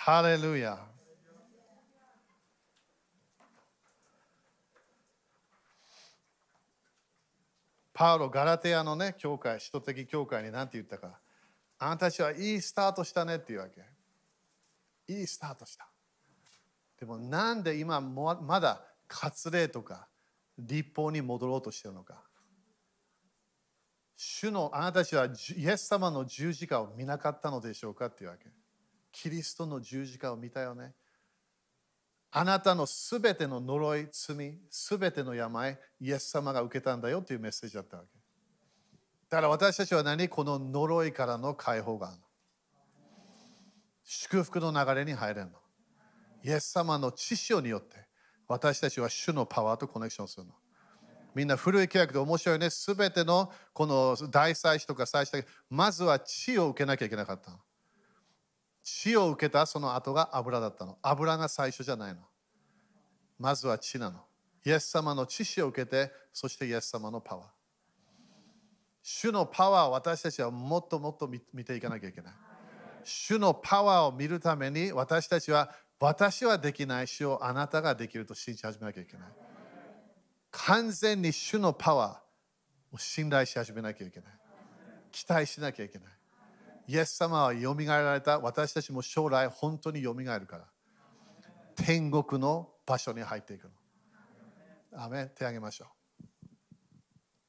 [0.00, 0.78] ハレルヤ。
[7.92, 11.18] パウロ、ガラテヤのね、教会、首都的教会に何て言ったか。
[11.80, 13.84] あなたたちはいいスタートしたねっていうわけ。
[15.12, 15.88] いいスタートした。
[17.00, 20.08] でもなんで今まだ割礼とか
[20.56, 22.22] 立法に戻ろうとしてるのか。
[24.16, 28.48] 主のあなたたちはイエス様の十字架を見なかったのでしょうかっていうわけ。
[29.20, 30.94] キリストの十字架を見たよね。
[32.30, 38.08] あなたのすべての呪い、罪、すべての病、イエス様が受けたんだよというメッセージだったわけ。
[39.28, 42.22] だから私たちは何この呪いからの解放があるの？
[44.04, 45.52] 祝福の流れに入れるの。
[46.44, 47.96] イエス様の知識によって
[48.46, 50.52] 私たちは主のパワーとコネクションするの。
[51.34, 52.70] みんな古い契約で面白いね。
[52.70, 57.58] すべてのこの大祭司とか祭司まずは血を受けなきゃいけなかったの。
[58.88, 60.98] 血を受けたその後が油だったの。
[61.02, 62.20] 油が最初じゃないの。
[63.38, 64.20] まずは血なの。
[64.64, 67.46] イエス様の知識を受けて、そしてイエス様のパワー。
[69.02, 72.32] 主のパワーを私たちはもっともっと見ていかなきゃいけない。
[73.04, 79.28] 主のパワーを見るために私たちは私はできない主をあなたができると信じ始めなきゃいけない。
[80.50, 84.32] 完全に主のパワーを信頼し始めなきゃいけない。
[85.12, 86.17] 期待しなきゃいけない。
[86.88, 90.64] イエス様はよみがえられた私たちも将来本当によみがえるから
[91.76, 93.70] 天国の場所に入っていくの。
[95.04, 95.86] アメ手あげましょ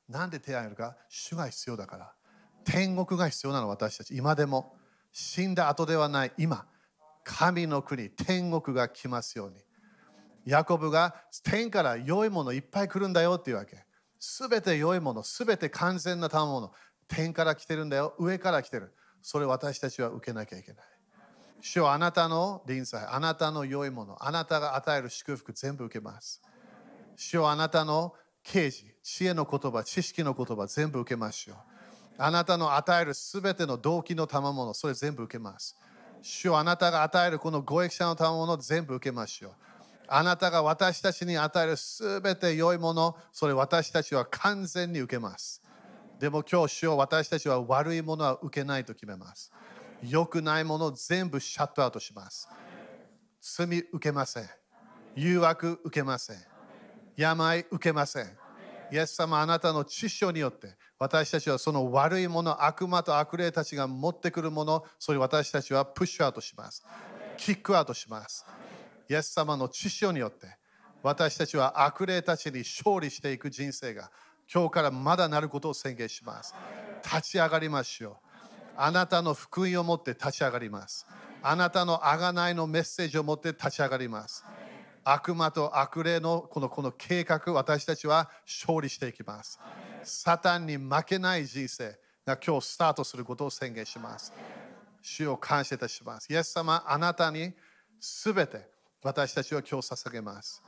[0.10, 0.12] う。
[0.12, 0.98] なんで手あげるか？
[1.08, 2.14] 主が必要だから。
[2.66, 4.16] 天国が必要なの私たち。
[4.16, 4.76] 今でも
[5.14, 6.68] 死んだ後ではない今。
[7.24, 9.58] 神の国、天国が来ますように。
[10.46, 13.86] ヤコブが天から良いものいっぱい来るんだよっていうわけ。
[14.20, 16.72] すべて良いもの、すべて完全な賜物。
[17.08, 18.16] 天から来てるんだよ。
[18.20, 18.94] 上から来てる。
[19.22, 20.86] それ私たちは受けなきゃいけない。
[21.62, 26.42] 主はあなたの臨済、あなたの良いもの、あなたが与える祝福全部受けます。
[27.16, 28.14] 主はあなたの
[28.44, 31.58] 啓示、知恵の言葉、知識の言葉全部受けましょう。
[32.18, 35.76] あなたの与えるすべての動機の賜物、それ全部受けます。
[36.22, 39.52] 主はあなたが与えるこのご益者の賜物全部受けましょう。
[40.08, 45.59] あなたが私たちに与えるすべて良いもの、それ私たちは完全に受けます。
[46.20, 49.52] でも今日、主を私たちは悪いものは受けないと決めます。
[50.04, 52.50] 良くないものを全部シャットアウトします。
[53.42, 54.50] 罪受けません。
[55.16, 56.38] 誘惑受けません。
[57.16, 58.26] 病受けません。
[58.92, 66.84] イエス様あなたの知識によって私たちはその悪いもの、悪魔と悪霊たちが持ってくるもの、それ私たちは push out します。
[67.38, 68.46] kick out します。
[69.10, 70.48] イエス様の知識によって
[71.02, 74.12] 私たちは悪霊たちに勝利していく人生が
[74.52, 76.56] 今日からまだなることを宣言します。
[77.04, 78.16] 立ち上がりましょう。
[78.76, 81.06] あなたの福音を持って立ち上がります。
[81.44, 84.44] あなたの贖いのメッセージを持って立ち上がります。
[85.04, 89.60] 悪魔と悪霊のこのこの計画、私たちは勝利していきます。
[90.04, 94.34] サタンに負けない人生が今日スタートすることを宣言します。
[95.02, 96.32] 主を感謝いたします。
[96.32, 97.54] イエス様、あなたに
[98.00, 98.68] すべて
[99.04, 100.64] 私たちは今日捧げます。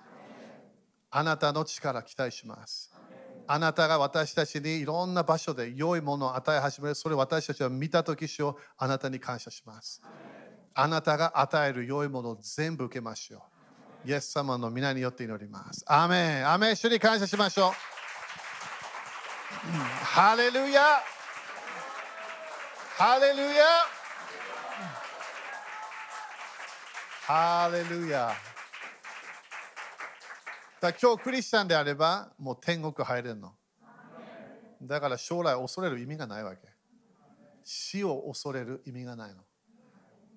[1.10, 2.92] あなたの力期待します。
[3.48, 6.96] あなたが私たちにいろんな場所で良いものを与え始める。
[6.96, 10.02] それを私たちは見たとき主をあなたに感謝します。
[10.74, 13.44] あなたが与える良いものを全部受けましょ
[14.06, 14.10] う。
[14.10, 15.84] イエス様の皆によって祈ります。
[15.88, 16.50] アメン。
[16.50, 16.76] アメン。
[16.76, 17.72] 主に感謝しましょう。
[20.04, 20.82] ハレルヤ
[22.98, 23.66] ハレルヤ
[27.28, 28.34] ハレルヤ
[30.82, 33.54] だ今日クリスチャンであればもう天国入れるの。
[34.82, 36.62] だから将来恐れる意味がないわけ。
[37.64, 39.44] 死を恐れる意味がないの。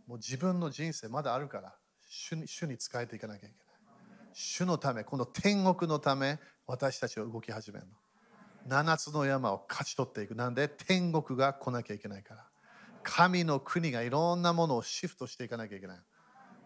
[0.07, 1.75] もう自分の人生まだあるから
[2.07, 3.67] 主に主に仕えていかなきゃいけない。
[4.35, 7.87] 主のためこの天国のため私たちは動き始める
[8.69, 8.83] の。
[8.83, 10.35] 7つの山を勝ち取っていく。
[10.35, 10.69] なんで？
[10.69, 12.45] 天国が来なきゃいけないから。
[13.03, 15.99] 神の国がいろんなものをシフトしていかなきゃいけない。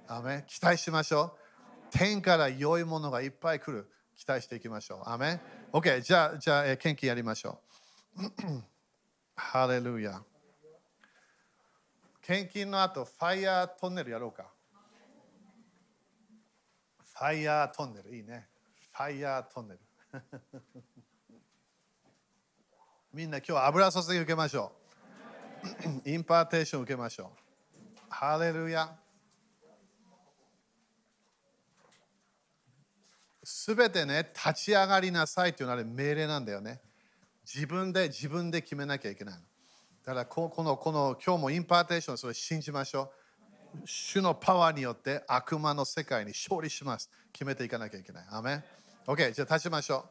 [0.08, 1.47] アメ期待しましょう。
[1.90, 3.90] 天から良いものがいっぱい来る。
[4.18, 5.08] 期待していきましょう。
[5.08, 5.40] アメン
[5.72, 7.60] OK じゃあじゃあ、えー、献金やりましょ
[8.16, 8.22] う。
[9.36, 10.20] ハレルヤ
[12.20, 14.50] 献金の後ファイヤートンネルやろうか。
[17.16, 18.14] ファイヤートンネル。
[18.14, 18.48] いいね。
[18.92, 19.80] ファイヤートンネル。
[23.14, 24.72] みんな今日油注ぎ受けましょ
[26.04, 26.08] う。
[26.10, 28.04] impartation 受けましょう。
[28.10, 28.98] ハレルヤ
[33.50, 36.82] すべてね、立ち上がりなさいというのは命令なんだよね。
[37.46, 39.40] 自分で自分で決めなきゃいけないの。
[40.04, 43.10] だからこのこの今日も impartation それ信じましょ
[43.74, 43.78] う。
[43.86, 47.10] 主のパワーによって悪魔の世界に勝利します。
[47.32, 48.26] 決めていかなきゃいけない。
[48.30, 48.64] アメン
[49.06, 50.04] ?OK、じゃあ立ちましょ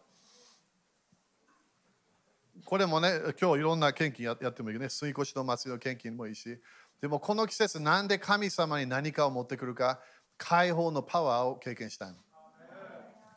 [2.59, 2.63] う。
[2.65, 4.89] これもね、今日いろんな献金ややってもいいね。
[4.89, 6.59] 水越しの祭りの献金もいいし。
[6.99, 9.99] でもこの季節、なんで神様に何かを持ってくるか、
[10.39, 12.15] 解放のパワーを経験したいの。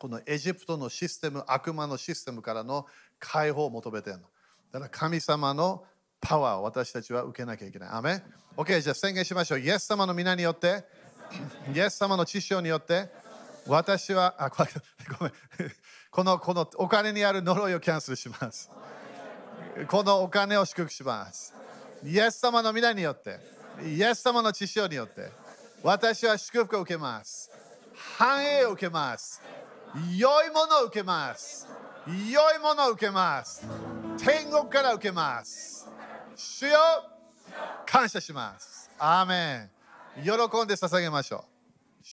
[0.00, 2.86] このエジプトのシステム、悪魔のシステムからの
[3.18, 4.22] 解放を求めてるの。
[4.72, 5.84] だから神様の
[6.22, 7.88] パワーを私たちは受けなきゃいけない。
[7.90, 8.22] アメン
[8.56, 9.60] ?OK、じゃあ宣言しましょう。
[9.60, 10.86] イエス様の皆によって、
[11.76, 13.10] イエス様の知性によって、
[13.66, 14.64] 私は、あ、ご
[15.26, 15.34] めん。
[16.10, 18.70] このこのお金にある呪いをキャンセルします。
[19.86, 21.52] このお金を祝福します。
[22.02, 23.38] イエス様の皆によって、
[23.84, 25.30] イエス様の知性によって、
[25.82, 27.50] 私は祝福を受けます。
[28.16, 29.42] 繁栄を受けます。
[30.16, 31.66] 良いものを受けます。
[32.06, 33.66] 良いものを受けます。
[34.18, 35.88] 天国から受けます。
[36.36, 36.78] 主よ
[37.86, 38.90] 感謝します。
[38.98, 39.70] アーメン。
[40.22, 41.49] 喜んで捧げましょう。